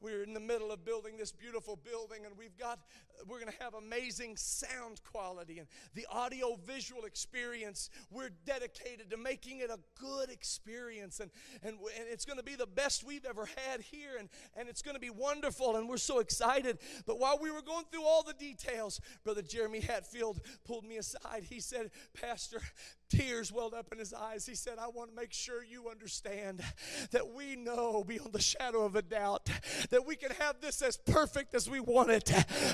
We're 0.00 0.22
in 0.22 0.34
the 0.34 0.40
middle 0.40 0.70
of 0.70 0.84
building 0.84 1.16
this 1.16 1.32
beautiful 1.32 1.76
building, 1.76 2.26
and 2.26 2.36
we've 2.36 2.58
got, 2.58 2.78
we're 3.26 3.40
going 3.40 3.52
to 3.52 3.62
have 3.62 3.74
amazing 3.74 4.36
sound 4.36 5.00
quality 5.10 5.58
and 5.58 5.68
the 5.94 6.06
audio 6.10 6.58
visual 6.66 7.04
experience. 7.04 7.90
We're 8.10 8.30
dedicated 8.46 9.10
to 9.10 9.16
making 9.16 9.60
it 9.60 9.70
a 9.70 9.78
good 10.00 10.30
experience, 10.30 11.20
and, 11.20 11.30
and, 11.62 11.78
and 11.78 12.08
it's 12.10 12.24
going 12.24 12.38
to 12.38 12.44
be 12.44 12.56
the 12.56 12.66
best 12.66 13.04
we've 13.04 13.24
ever 13.24 13.48
had 13.66 13.80
here, 13.80 14.16
and, 14.18 14.28
and 14.56 14.68
it's 14.68 14.82
going 14.82 14.94
to 14.94 15.00
be 15.00 15.10
wonderful, 15.10 15.76
and 15.76 15.88
we're 15.88 15.96
so 15.96 16.18
excited. 16.18 16.78
But 17.06 17.18
while 17.18 17.38
we 17.40 17.50
were 17.50 17.62
going 17.62 17.84
through 17.90 18.04
all 18.04 18.22
the 18.22 18.34
details, 18.34 19.00
Brother 19.24 19.42
Jeremy 19.42 19.80
Hatfield 19.80 20.40
pulled 20.64 20.84
me 20.84 20.96
aside. 20.96 21.44
He 21.44 21.60
said, 21.60 21.90
Pastor, 22.20 22.60
tears 23.08 23.52
welled 23.52 23.74
up 23.74 23.92
in 23.92 23.98
his 23.98 24.12
eyes. 24.12 24.46
He 24.46 24.54
said, 24.54 24.78
I 24.78 24.88
want 24.88 25.10
to 25.10 25.16
make 25.16 25.32
sure 25.32 25.64
you 25.64 25.88
understand 25.88 26.62
that 27.10 27.32
we 27.32 27.56
know 27.56 28.04
beyond 28.04 28.32
the 28.32 28.40
shadow 28.40 28.84
of 28.84 28.96
a 28.96 29.02
doubt 29.02 29.48
that 29.90 30.06
we 30.06 30.16
can 30.16 30.32
have 30.32 30.60
this 30.60 30.82
as 30.82 30.96
perfect 30.96 31.54
as 31.54 31.68
we 31.68 31.80
want 31.80 32.10
it. 32.10 32.30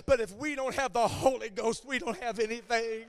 But 0.07 0.21
if 0.21 0.30
we 0.39 0.55
don't 0.55 0.75
have 0.75 0.93
the 0.93 1.07
Holy 1.07 1.51
Ghost, 1.51 1.85
we 1.87 1.99
don't 1.99 2.19
have 2.21 2.39
anything. 2.39 3.05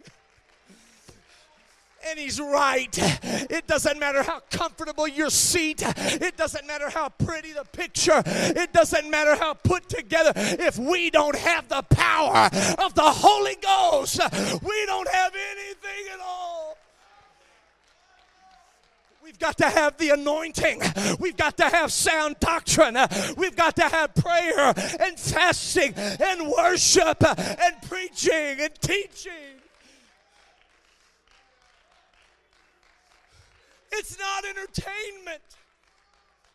And 2.10 2.18
he's 2.18 2.40
right. 2.40 2.90
It 3.24 3.68
doesn't 3.68 4.00
matter 4.00 4.24
how 4.24 4.40
comfortable 4.50 5.08
your 5.08 5.30
seat. 5.30 5.84
It 5.86 6.36
doesn't 6.36 6.66
matter 6.66 6.90
how 6.90 7.10
pretty 7.10 7.54
the 7.54 7.64
picture. 7.64 8.24
It 8.26 8.74
doesn't 8.74 9.10
matter 9.10 9.36
how 9.36 9.54
put 9.54 9.88
together. 9.88 10.34
If 10.36 10.80
we 10.80 11.12
don't 11.12 11.36
have 11.36 11.70
the 11.70 11.84
power 11.84 12.50
of 12.84 12.96
the 12.96 13.04
Holy 13.04 13.56
Ghost, 13.62 14.20
we 14.64 14.86
don't 14.88 15.10
have 15.10 15.34
anything 15.52 16.14
at 16.14 16.20
all. 16.26 16.78
We've 19.24 19.38
got 19.38 19.58
to 19.60 19.70
have 19.70 19.98
the 19.98 20.10
anointing. 20.10 20.82
We've 21.20 21.38
got 21.38 21.58
to 21.58 21.66
have 21.66 21.92
sound 21.92 22.38
doctrine. 22.40 22.98
We've 23.38 23.56
got 23.56 23.76
to 23.76 23.84
have 23.84 24.16
prayer 24.16 24.74
and 25.00 25.20
fasting 25.20 25.94
and 25.96 26.52
worship 26.52 27.24
and 27.24 27.82
preaching 27.88 28.60
and 28.60 28.74
teaching. 28.82 29.62
It's 33.92 34.18
not 34.18 34.46
entertainment. 34.46 35.44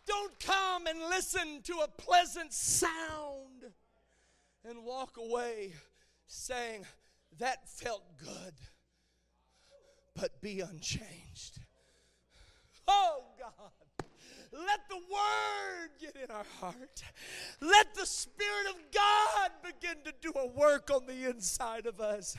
Don't 0.07 0.39
come 0.41 0.87
and 0.87 0.99
listen 1.11 1.63
to 1.65 1.81
a 1.85 1.89
pleasant 1.89 2.53
sound 2.53 3.73
and 4.65 4.85
walk 4.85 5.17
away 5.17 5.75
saying, 6.27 6.85
That 7.39 7.69
felt 7.69 8.05
good, 8.19 8.55
but 10.15 10.41
be 10.41 10.61
unchanged. 10.61 11.61
Oh, 12.89 13.25
God. 13.39 13.71
Let 14.53 14.89
the 14.89 14.97
word 14.97 15.91
get 16.01 16.17
in 16.17 16.31
our 16.35 16.47
heart. 16.61 17.03
Let 17.61 17.95
the 17.95 18.07
Spirit 18.07 18.69
of 18.71 18.77
God 18.95 19.51
begin 19.63 19.97
to 20.05 20.15
do 20.23 20.33
a 20.39 20.47
work 20.47 20.91
on 20.91 21.05
the 21.07 21.29
inside 21.29 21.87
of 21.87 22.01
us. 22.01 22.37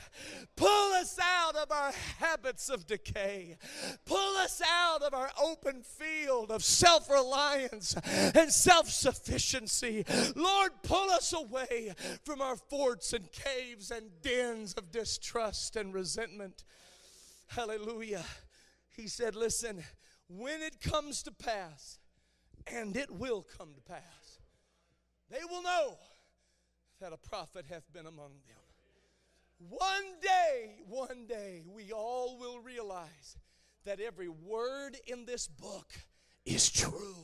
Pull 0.56 0.92
us 0.94 1.16
out 1.22 1.54
of 1.54 1.70
our 1.70 1.92
habits 2.18 2.70
of 2.70 2.86
decay. 2.86 3.56
Pull 4.04 4.36
us 4.38 4.60
out 4.68 5.02
of 5.02 5.14
our 5.14 5.30
open 5.40 5.82
field 5.82 6.50
of 6.50 6.64
self 6.64 7.08
reliance 7.08 7.94
and 8.34 8.52
self 8.52 8.90
sufficiency. 8.90 10.04
Lord, 10.34 10.72
pull 10.82 11.10
us 11.10 11.32
away 11.32 11.94
from 12.24 12.42
our 12.42 12.56
forts 12.56 13.12
and 13.12 13.30
caves 13.30 13.92
and 13.92 14.10
dens 14.22 14.74
of 14.74 14.90
distrust 14.90 15.76
and 15.76 15.94
resentment. 15.94 16.64
Hallelujah. 17.48 18.24
He 18.96 19.06
said, 19.06 19.36
Listen, 19.36 19.84
when 20.28 20.62
it 20.62 20.80
comes 20.80 21.22
to 21.24 21.32
pass, 21.32 21.98
and 22.66 22.96
it 22.96 23.10
will 23.10 23.46
come 23.56 23.74
to 23.74 23.80
pass. 23.80 24.38
They 25.30 25.44
will 25.50 25.62
know 25.62 25.98
that 27.00 27.12
a 27.12 27.16
prophet 27.16 27.66
hath 27.68 27.90
been 27.92 28.06
among 28.06 28.32
them. 28.46 28.56
One 29.68 30.20
day, 30.22 30.76
one 30.86 31.26
day, 31.26 31.62
we 31.66 31.92
all 31.92 32.38
will 32.38 32.60
realize 32.60 33.36
that 33.84 34.00
every 34.00 34.28
word 34.28 34.96
in 35.06 35.24
this 35.24 35.48
book 35.48 35.92
is 36.44 36.70
true. 36.70 37.16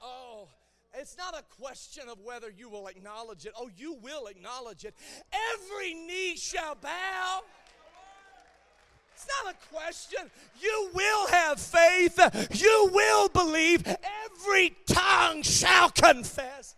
Oh, 0.00 0.48
it's 0.94 1.16
not 1.16 1.38
a 1.38 1.42
question 1.62 2.08
of 2.08 2.18
whether 2.20 2.50
you 2.50 2.68
will 2.68 2.88
acknowledge 2.88 3.46
it. 3.46 3.52
Oh, 3.56 3.70
you 3.76 3.94
will 4.02 4.26
acknowledge 4.26 4.84
it. 4.84 4.94
Every 5.54 5.94
knee 5.94 6.36
shall 6.36 6.74
bow 6.74 7.40
it's 9.22 9.44
not 9.44 9.54
a 9.54 9.74
question. 9.74 10.30
You 10.60 10.90
will 10.94 11.26
have 11.28 11.60
faith. 11.60 12.18
You 12.54 12.90
will 12.92 13.28
believe. 13.28 13.84
Every 13.86 14.76
tongue 14.86 15.42
shall 15.42 15.90
confess. 15.90 16.74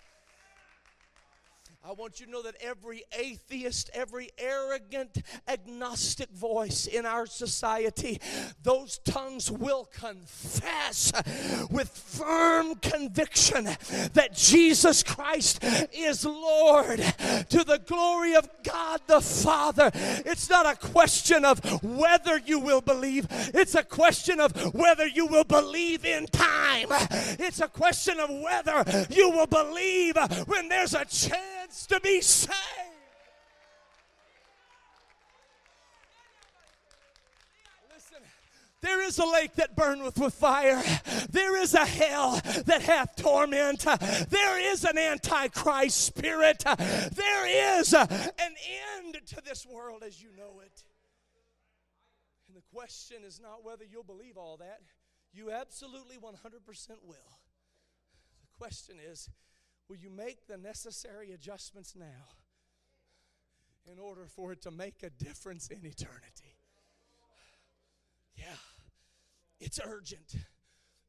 I 1.86 1.92
want 1.92 2.18
you 2.18 2.24
to 2.24 2.32
know 2.32 2.42
that 2.42 2.56
every 2.62 3.02
atheist, 3.12 3.90
every 3.92 4.30
arrogant, 4.38 5.18
agnostic 5.46 6.30
voice 6.30 6.86
in 6.86 7.04
our 7.04 7.26
society, 7.26 8.22
those 8.62 9.00
tongues 9.04 9.50
will 9.50 9.84
confess 9.92 11.12
with 11.70 11.90
firm 11.90 12.76
conviction 12.76 13.64
that 14.14 14.30
Jesus 14.32 15.02
Christ 15.02 15.62
is 15.92 16.24
Lord 16.24 17.00
to 17.50 17.64
the 17.64 17.82
glory 17.84 18.34
of 18.34 18.48
God 18.62 19.02
the 19.06 19.20
Father. 19.20 19.90
It's 19.94 20.48
not 20.48 20.64
a 20.64 20.76
question 20.76 21.44
of 21.44 21.62
whether 21.82 22.38
you 22.38 22.60
will 22.60 22.80
believe, 22.80 23.26
it's 23.52 23.74
a 23.74 23.84
question 23.84 24.40
of 24.40 24.74
whether 24.74 25.06
you 25.06 25.26
will 25.26 25.44
believe 25.44 26.06
in 26.06 26.28
time. 26.28 26.88
It's 27.38 27.60
a 27.60 27.68
question 27.68 28.18
of 28.20 28.30
whether 28.30 29.06
you 29.10 29.28
will 29.28 29.46
believe 29.46 30.16
when 30.46 30.70
there's 30.70 30.94
a 30.94 31.04
chance 31.04 31.63
to 31.86 32.00
be 32.00 32.20
saved. 32.20 32.54
Listen, 37.92 38.18
there 38.80 39.02
is 39.02 39.18
a 39.18 39.26
lake 39.26 39.54
that 39.54 39.76
burneth 39.76 40.18
with 40.18 40.34
fire. 40.34 40.82
There 41.30 41.56
is 41.60 41.74
a 41.74 41.84
hell 41.84 42.40
that 42.66 42.82
hath 42.82 43.16
torment. 43.16 43.80
There 44.30 44.72
is 44.72 44.84
an 44.84 44.98
antichrist 44.98 46.00
spirit. 46.00 46.64
There 46.64 47.78
is 47.78 47.92
an 47.92 48.08
end 48.08 49.18
to 49.26 49.40
this 49.44 49.66
world 49.66 50.02
as 50.06 50.22
you 50.22 50.30
know 50.36 50.60
it. 50.64 50.84
And 52.46 52.56
the 52.56 52.62
question 52.72 53.24
is 53.26 53.40
not 53.40 53.64
whether 53.64 53.84
you'll 53.84 54.04
believe 54.04 54.36
all 54.36 54.56
that. 54.58 54.80
You 55.32 55.50
absolutely 55.50 56.16
100% 56.16 56.20
will. 57.04 57.16
The 58.42 58.58
question 58.58 58.96
is, 59.04 59.28
Will 59.88 59.96
you 59.96 60.10
make 60.10 60.46
the 60.46 60.56
necessary 60.56 61.32
adjustments 61.32 61.94
now 61.96 62.36
in 63.90 63.98
order 63.98 64.26
for 64.26 64.52
it 64.52 64.62
to 64.62 64.70
make 64.70 65.02
a 65.02 65.10
difference 65.10 65.68
in 65.68 65.84
eternity? 65.84 66.56
Yeah, 68.36 68.44
it's 69.60 69.78
urgent. 69.84 70.34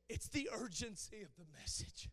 It's 0.10 0.28
the 0.28 0.50
urgency 0.54 1.22
of 1.22 1.36
the 1.38 1.46
message. 1.60 2.10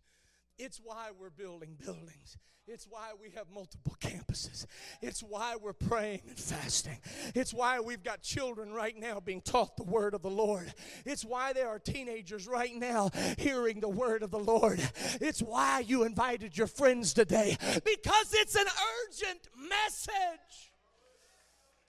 It's 0.59 0.81
why 0.83 1.09
we're 1.19 1.31
building 1.31 1.77
buildings. 1.83 2.39
It's 2.69 2.87
why 2.89 3.11
we 3.21 3.31
have 3.31 3.51
multiple 3.53 3.97
campuses. 4.01 4.67
It's 5.01 5.21
why 5.21 5.57
we're 5.61 5.73
praying 5.73 6.23
and 6.29 6.39
fasting. 6.39 6.99
It's 7.35 7.53
why 7.53 7.81
we've 7.81 8.05
got 8.05 8.23
children 8.23 8.73
right 8.73 8.97
now 8.97 9.19
being 9.19 9.41
taught 9.41 9.77
the 9.77 9.83
word 9.83 10.15
of 10.15 10.23
the 10.23 10.31
Lord. 10.31 10.73
It's 11.05 11.25
why 11.25 11.53
there 11.53 11.69
are 11.69 11.81
teenagers 11.81 12.47
right 12.47 12.75
now 12.75 13.11
hearing 13.37 13.81
the 13.81 13.89
word 13.89 14.23
of 14.23 14.31
the 14.31 14.39
Lord. 14.39 14.81
It's 15.21 15.43
why 15.43 15.81
you 15.81 16.05
invited 16.05 16.57
your 16.57 16.69
friends 16.69 17.13
today 17.13 17.57
because 17.61 18.33
it's 18.33 18.55
an 18.55 18.67
urgent 19.09 19.49
message. 19.57 20.73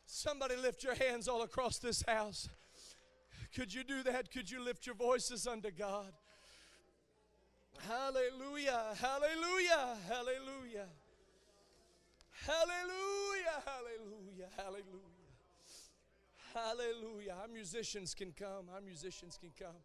Somebody 0.08 0.56
lift 0.56 0.84
your 0.84 0.96
hands 0.96 1.28
all 1.28 1.44
across 1.44 1.78
this 1.78 2.04
house. 2.08 2.50
Could 3.56 3.74
you 3.74 3.84
do 3.84 4.02
that? 4.04 4.32
Could 4.32 4.50
you 4.50 4.64
lift 4.64 4.88
your 4.88 4.96
voices 4.96 5.46
unto 5.46 5.70
God? 5.70 6.14
Hallelujah, 7.80 8.96
hallelujah, 9.00 9.98
hallelujah. 10.08 10.88
Hallelujah, 12.46 13.64
hallelujah, 13.66 14.50
hallelujah. 14.58 15.14
Hallelujah. 16.54 17.36
Our 17.42 17.48
musicians 17.48 18.14
can 18.14 18.32
come. 18.32 18.70
Our 18.74 18.82
musicians 18.82 19.40
can 19.40 19.50
come. 19.60 19.76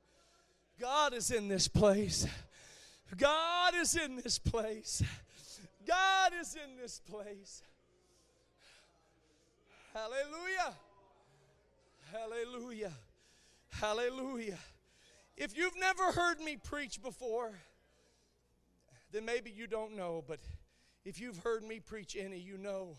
God 0.78 1.14
is 1.14 1.30
in 1.30 1.48
this 1.48 1.66
place. 1.66 2.26
God 3.16 3.74
is 3.74 3.96
in 3.96 4.16
this 4.16 4.38
place. 4.38 5.02
God 5.86 6.32
is 6.38 6.54
in 6.54 6.76
this 6.76 7.00
place. 7.00 7.62
Hallelujah. 9.94 10.74
Hallelujah. 12.12 12.92
Hallelujah. 13.70 14.58
If 15.36 15.56
you've 15.56 15.78
never 15.78 16.12
heard 16.12 16.40
me 16.40 16.56
preach 16.62 17.00
before, 17.00 17.52
then 19.12 19.24
maybe 19.24 19.50
you 19.50 19.66
don't 19.66 19.96
know, 19.96 20.22
but 20.26 20.40
if 21.04 21.20
you've 21.20 21.38
heard 21.38 21.64
me 21.64 21.80
preach 21.80 22.16
any, 22.18 22.38
you 22.38 22.58
know 22.58 22.98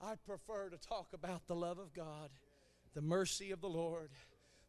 I 0.00 0.14
prefer 0.14 0.68
to 0.68 0.76
talk 0.76 1.08
about 1.12 1.46
the 1.46 1.56
love 1.56 1.78
of 1.78 1.92
God, 1.92 2.30
the 2.94 3.02
mercy 3.02 3.50
of 3.50 3.60
the 3.60 3.68
Lord, 3.68 4.10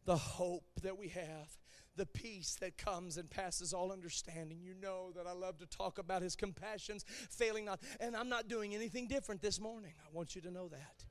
the 0.04 0.16
hope 0.16 0.64
that 0.82 0.98
we 0.98 1.08
have, 1.08 1.56
the 1.96 2.06
peace 2.06 2.56
that 2.60 2.78
comes 2.78 3.16
and 3.16 3.30
passes 3.30 3.72
all 3.72 3.92
understanding. 3.92 4.58
You 4.60 4.74
know 4.74 5.12
that 5.14 5.26
I 5.26 5.32
love 5.32 5.58
to 5.58 5.66
talk 5.66 5.98
about 5.98 6.22
His 6.22 6.34
compassions, 6.34 7.04
failing 7.30 7.64
not. 7.64 7.80
And 8.00 8.16
I'm 8.16 8.28
not 8.28 8.48
doing 8.48 8.74
anything 8.74 9.06
different 9.06 9.40
this 9.40 9.60
morning. 9.60 9.92
I 10.04 10.08
want 10.12 10.34
you 10.34 10.40
to 10.42 10.50
know 10.50 10.68
that. 10.68 11.04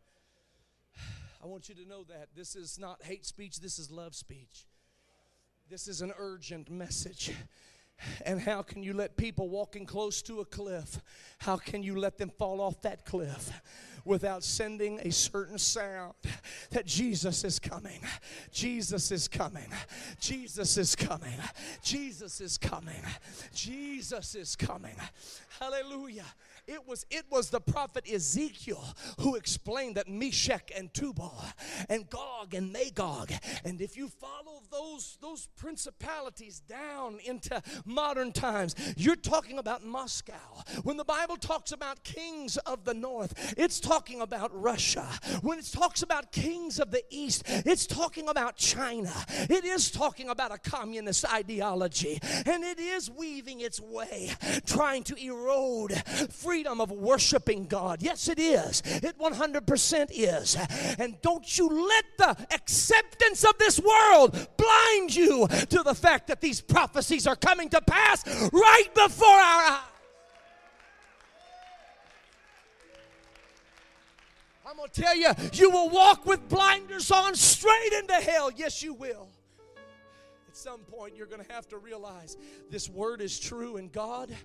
I 1.43 1.47
want 1.47 1.69
you 1.69 1.75
to 1.75 1.87
know 1.87 2.03
that. 2.05 2.29
This 2.35 2.55
is 2.55 2.77
not 2.77 3.03
hate 3.03 3.25
speech, 3.25 3.59
this 3.59 3.79
is 3.79 3.89
love 3.91 4.15
speech. 4.15 4.65
This 5.69 5.87
is 5.87 6.01
an 6.01 6.11
urgent 6.17 6.69
message. 6.69 7.31
And 8.25 8.39
how 8.39 8.61
can 8.61 8.83
you 8.83 8.93
let 8.93 9.17
people 9.17 9.49
walking 9.49 9.85
close 9.85 10.21
to 10.23 10.39
a 10.39 10.45
cliff, 10.45 11.01
how 11.39 11.57
can 11.57 11.83
you 11.83 11.97
let 11.97 12.17
them 12.17 12.31
fall 12.37 12.61
off 12.61 12.81
that 12.81 13.05
cliff? 13.05 13.51
without 14.05 14.43
sending 14.43 14.99
a 15.03 15.11
certain 15.11 15.57
sound 15.57 16.13
that 16.71 16.85
Jesus 16.85 17.43
is 17.43 17.59
coming. 17.59 17.99
Jesus 18.51 19.11
is 19.11 19.27
coming. 19.27 19.67
Jesus 20.19 20.77
is 20.77 20.95
coming. 20.95 21.37
Jesus 21.83 22.41
is 22.41 22.57
coming. 22.57 23.01
Jesus 23.53 24.35
is 24.35 24.55
coming. 24.55 24.95
Hallelujah. 25.59 26.25
It 26.69 26.87
was, 26.87 27.03
it 27.09 27.25
was 27.31 27.49
the 27.49 27.59
prophet 27.59 28.07
Ezekiel 28.07 28.83
who 29.19 29.35
explained 29.35 29.95
that 29.95 30.07
Meshech 30.07 30.71
and 30.77 30.93
Tubal 30.93 31.33
and 31.89 32.07
Gog 32.09 32.53
and 32.53 32.71
Magog, 32.71 33.31
and 33.65 33.81
if 33.81 33.97
you 33.97 34.07
follow 34.07 34.61
those, 34.71 35.17
those 35.19 35.47
principalities 35.57 36.59
down 36.59 37.17
into 37.25 37.59
modern 37.85 38.31
times, 38.31 38.75
you're 38.95 39.15
talking 39.15 39.57
about 39.57 39.83
Moscow. 39.83 40.33
When 40.83 40.95
the 40.95 41.03
Bible 41.03 41.37
talks 41.37 41.71
about 41.71 42.03
kings 42.03 42.57
of 42.57 42.85
the 42.85 42.93
north, 42.93 43.55
it's 43.57 43.79
talking 43.79 44.21
about 44.21 44.51
Russia. 44.53 45.07
When 45.41 45.57
it 45.57 45.71
talks 45.71 46.03
about 46.03 46.31
kings 46.31 46.79
of 46.79 46.91
the 46.91 47.03
east, 47.09 47.43
it's 47.47 47.87
talking 47.87 48.29
about 48.29 48.57
China. 48.57 49.13
It 49.49 49.65
is 49.65 49.89
talking 49.89 50.29
about 50.29 50.53
a 50.53 50.59
communist 50.59 51.25
ideology, 51.33 52.19
and 52.45 52.63
it 52.63 52.77
is 52.77 53.09
weaving 53.09 53.61
its 53.61 53.79
way, 53.79 54.29
trying 54.67 55.03
to 55.05 55.15
erode 55.15 55.93
free 56.29 56.58
freedom 56.59 56.81
of 56.81 56.91
worshiping 56.91 57.65
God. 57.67 58.01
Yes, 58.01 58.27
it 58.27 58.37
is. 58.37 58.81
It 58.85 59.17
100% 59.17 60.07
is. 60.11 60.57
And 60.99 61.15
don't 61.21 61.57
you 61.57 61.69
let 61.69 62.05
the 62.17 62.53
acceptance 62.53 63.45
of 63.45 63.57
this 63.57 63.79
world 63.79 64.33
blind 64.57 65.15
you 65.15 65.47
to 65.47 65.83
the 65.83 65.95
fact 65.95 66.27
that 66.27 66.41
these 66.41 66.59
prophecies 66.59 67.25
are 67.27 67.37
coming 67.37 67.69
to 67.69 67.79
pass 67.79 68.27
right 68.51 68.89
before 68.93 69.29
our 69.29 69.71
eyes. 69.71 69.79
I'm 74.69 74.75
going 74.75 74.89
to 74.89 75.01
tell 75.01 75.15
you, 75.15 75.29
you 75.53 75.69
will 75.69 75.89
walk 75.89 76.25
with 76.25 76.49
blinders 76.49 77.09
on 77.09 77.35
straight 77.35 77.93
into 77.99 78.15
hell. 78.15 78.51
Yes, 78.53 78.83
you 78.83 78.93
will. 78.93 79.29
At 80.49 80.57
some 80.57 80.81
point, 80.81 81.15
you're 81.15 81.25
going 81.25 81.43
to 81.43 81.53
have 81.53 81.69
to 81.69 81.77
realize 81.77 82.35
this 82.69 82.89
word 82.89 83.21
is 83.21 83.39
true 83.39 83.77
and 83.77 83.89
God 83.89 84.35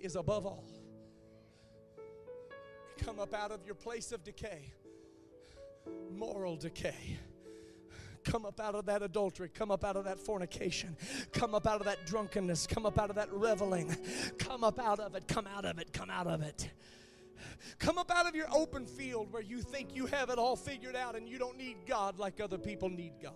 is 0.00 0.16
above 0.16 0.44
all 0.44 0.64
come 3.04 3.18
up 3.18 3.34
out 3.34 3.50
of 3.50 3.64
your 3.64 3.74
place 3.74 4.12
of 4.12 4.24
decay, 4.24 4.72
moral 6.12 6.56
decay. 6.56 7.18
Come 8.22 8.44
up 8.44 8.60
out 8.60 8.74
of 8.74 8.86
that 8.86 9.02
adultery. 9.02 9.48
Come 9.48 9.70
up 9.70 9.82
out 9.82 9.96
of 9.96 10.04
that 10.04 10.18
fornication. 10.18 10.94
Come 11.32 11.54
up 11.54 11.66
out 11.66 11.80
of 11.80 11.86
that 11.86 12.06
drunkenness. 12.06 12.66
Come 12.66 12.84
up 12.84 12.98
out 12.98 13.08
of 13.08 13.16
that 13.16 13.32
reveling. 13.32 13.96
Come 14.38 14.62
up 14.62 14.78
out 14.78 15.00
of 15.00 15.14
it. 15.14 15.26
Come 15.26 15.46
out 15.46 15.64
of 15.64 15.78
it. 15.78 15.92
Come 15.92 16.10
out 16.10 16.26
of 16.26 16.42
it. 16.42 16.70
Come 17.78 17.96
up 17.96 18.10
out 18.10 18.26
of 18.26 18.34
your 18.34 18.46
open 18.52 18.86
field 18.86 19.32
where 19.32 19.42
you 19.42 19.62
think 19.62 19.94
you 19.94 20.04
have 20.06 20.28
it 20.28 20.38
all 20.38 20.54
figured 20.54 20.94
out 20.94 21.16
and 21.16 21.26
you 21.26 21.38
don't 21.38 21.56
need 21.56 21.78
God 21.86 22.18
like 22.18 22.40
other 22.40 22.58
people 22.58 22.90
need 22.90 23.14
God. 23.22 23.32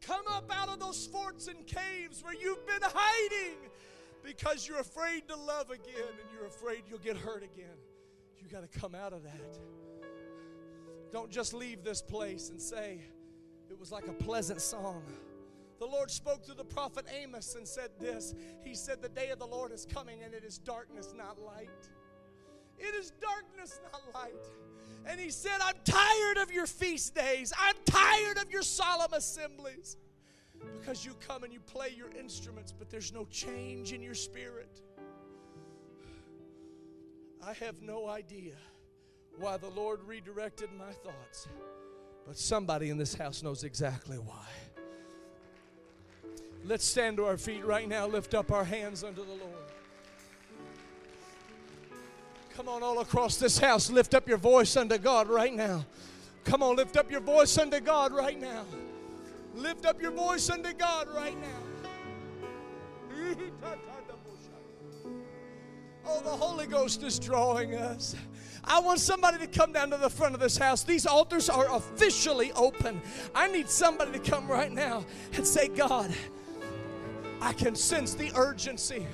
Come 0.00 0.24
up 0.30 0.50
out 0.56 0.68
of 0.68 0.78
those 0.78 1.06
forts 1.06 1.48
and 1.48 1.66
caves 1.66 2.22
where 2.22 2.34
you've 2.34 2.64
been 2.66 2.82
hiding 2.82 3.56
because 4.28 4.68
you're 4.68 4.80
afraid 4.80 5.26
to 5.26 5.34
love 5.34 5.70
again 5.70 5.94
and 5.96 6.28
you're 6.34 6.46
afraid 6.46 6.82
you'll 6.86 6.98
get 6.98 7.16
hurt 7.16 7.42
again. 7.42 7.76
You 8.38 8.46
got 8.46 8.70
to 8.70 8.78
come 8.78 8.94
out 8.94 9.14
of 9.14 9.22
that. 9.22 9.58
Don't 11.10 11.30
just 11.30 11.54
leave 11.54 11.82
this 11.82 12.02
place 12.02 12.50
and 12.50 12.60
say, 12.60 13.00
it 13.70 13.80
was 13.80 13.90
like 13.90 14.06
a 14.06 14.12
pleasant 14.12 14.60
song. 14.60 15.02
The 15.78 15.86
Lord 15.86 16.10
spoke 16.10 16.44
to 16.44 16.52
the 16.52 16.64
prophet 16.64 17.06
Amos 17.22 17.54
and 17.54 17.66
said 17.66 17.88
this 17.98 18.34
He 18.62 18.74
said, 18.74 19.00
The 19.00 19.08
day 19.08 19.30
of 19.30 19.38
the 19.38 19.46
Lord 19.46 19.72
is 19.72 19.86
coming, 19.86 20.22
and 20.22 20.34
it 20.34 20.44
is 20.44 20.58
darkness, 20.58 21.14
not 21.16 21.40
light. 21.40 21.88
It 22.78 22.94
is 22.94 23.12
darkness, 23.20 23.80
not 23.92 24.02
light. 24.14 24.46
And 25.06 25.18
He 25.18 25.30
said, 25.30 25.58
I'm 25.62 25.76
tired 25.84 26.36
of 26.38 26.52
your 26.52 26.66
feast 26.66 27.14
days, 27.14 27.52
I'm 27.58 27.76
tired 27.86 28.36
of 28.38 28.50
your 28.50 28.62
solemn 28.62 29.12
assemblies. 29.14 29.96
Because 30.80 31.04
you 31.04 31.12
come 31.26 31.44
and 31.44 31.52
you 31.52 31.60
play 31.60 31.94
your 31.96 32.10
instruments, 32.18 32.72
but 32.76 32.90
there's 32.90 33.12
no 33.12 33.26
change 33.26 33.92
in 33.92 34.02
your 34.02 34.14
spirit. 34.14 34.80
I 37.46 37.52
have 37.64 37.80
no 37.82 38.08
idea 38.08 38.54
why 39.38 39.56
the 39.56 39.68
Lord 39.70 40.00
redirected 40.06 40.70
my 40.76 40.92
thoughts, 40.92 41.46
but 42.26 42.36
somebody 42.36 42.90
in 42.90 42.98
this 42.98 43.14
house 43.14 43.42
knows 43.42 43.64
exactly 43.64 44.16
why. 44.18 44.46
Let's 46.64 46.84
stand 46.84 47.18
to 47.18 47.24
our 47.24 47.36
feet 47.36 47.64
right 47.64 47.88
now, 47.88 48.06
lift 48.06 48.34
up 48.34 48.50
our 48.50 48.64
hands 48.64 49.04
unto 49.04 49.24
the 49.24 49.32
Lord. 49.32 49.42
Come 52.56 52.68
on, 52.68 52.82
all 52.82 52.98
across 52.98 53.36
this 53.36 53.58
house, 53.58 53.88
lift 53.88 54.14
up 54.14 54.28
your 54.28 54.36
voice 54.36 54.76
unto 54.76 54.98
God 54.98 55.28
right 55.28 55.54
now. 55.54 55.86
Come 56.44 56.62
on, 56.62 56.76
lift 56.76 56.96
up 56.96 57.10
your 57.10 57.20
voice 57.20 57.56
unto 57.56 57.78
God 57.78 58.12
right 58.12 58.38
now. 58.38 58.64
Lift 59.58 59.86
up 59.86 60.00
your 60.00 60.12
voice 60.12 60.48
unto 60.50 60.72
God 60.72 61.08
right 61.14 61.36
now. 61.40 61.48
Oh, 66.10 66.22
the 66.22 66.30
Holy 66.30 66.66
Ghost 66.66 67.02
is 67.02 67.18
drawing 67.18 67.74
us. 67.74 68.16
I 68.64 68.80
want 68.80 68.98
somebody 68.98 69.36
to 69.38 69.46
come 69.46 69.72
down 69.72 69.90
to 69.90 69.98
the 69.98 70.08
front 70.08 70.32
of 70.32 70.40
this 70.40 70.56
house. 70.56 70.82
These 70.82 71.04
altars 71.04 71.50
are 71.50 71.70
officially 71.70 72.50
open. 72.52 73.02
I 73.34 73.46
need 73.48 73.68
somebody 73.68 74.12
to 74.12 74.18
come 74.18 74.48
right 74.48 74.72
now 74.72 75.04
and 75.34 75.46
say, 75.46 75.68
God, 75.68 76.10
I 77.42 77.52
can 77.52 77.74
sense 77.74 78.14
the 78.14 78.32
urgency. 78.34 79.06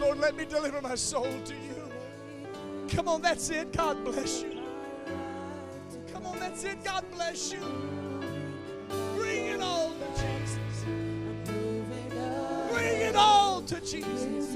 Lord, 0.00 0.18
let 0.18 0.34
me 0.34 0.44
deliver 0.44 0.82
my 0.82 0.96
soul 0.96 1.32
to 1.44 1.54
you. 1.54 1.92
Come 2.88 3.06
on, 3.06 3.22
that's 3.22 3.48
it. 3.50 3.72
God 3.72 4.04
bless 4.04 4.42
you. 4.42 4.55
That's 6.46 6.62
it. 6.62 6.84
God 6.84 7.04
bless 7.12 7.52
you. 7.52 7.58
Bring 9.16 9.46
it 9.46 9.60
all 9.60 9.90
to 9.90 10.06
Jesus. 10.12 10.84
Bring 12.70 13.00
it 13.00 13.16
all 13.16 13.62
to 13.62 13.80
Jesus. 13.80 14.55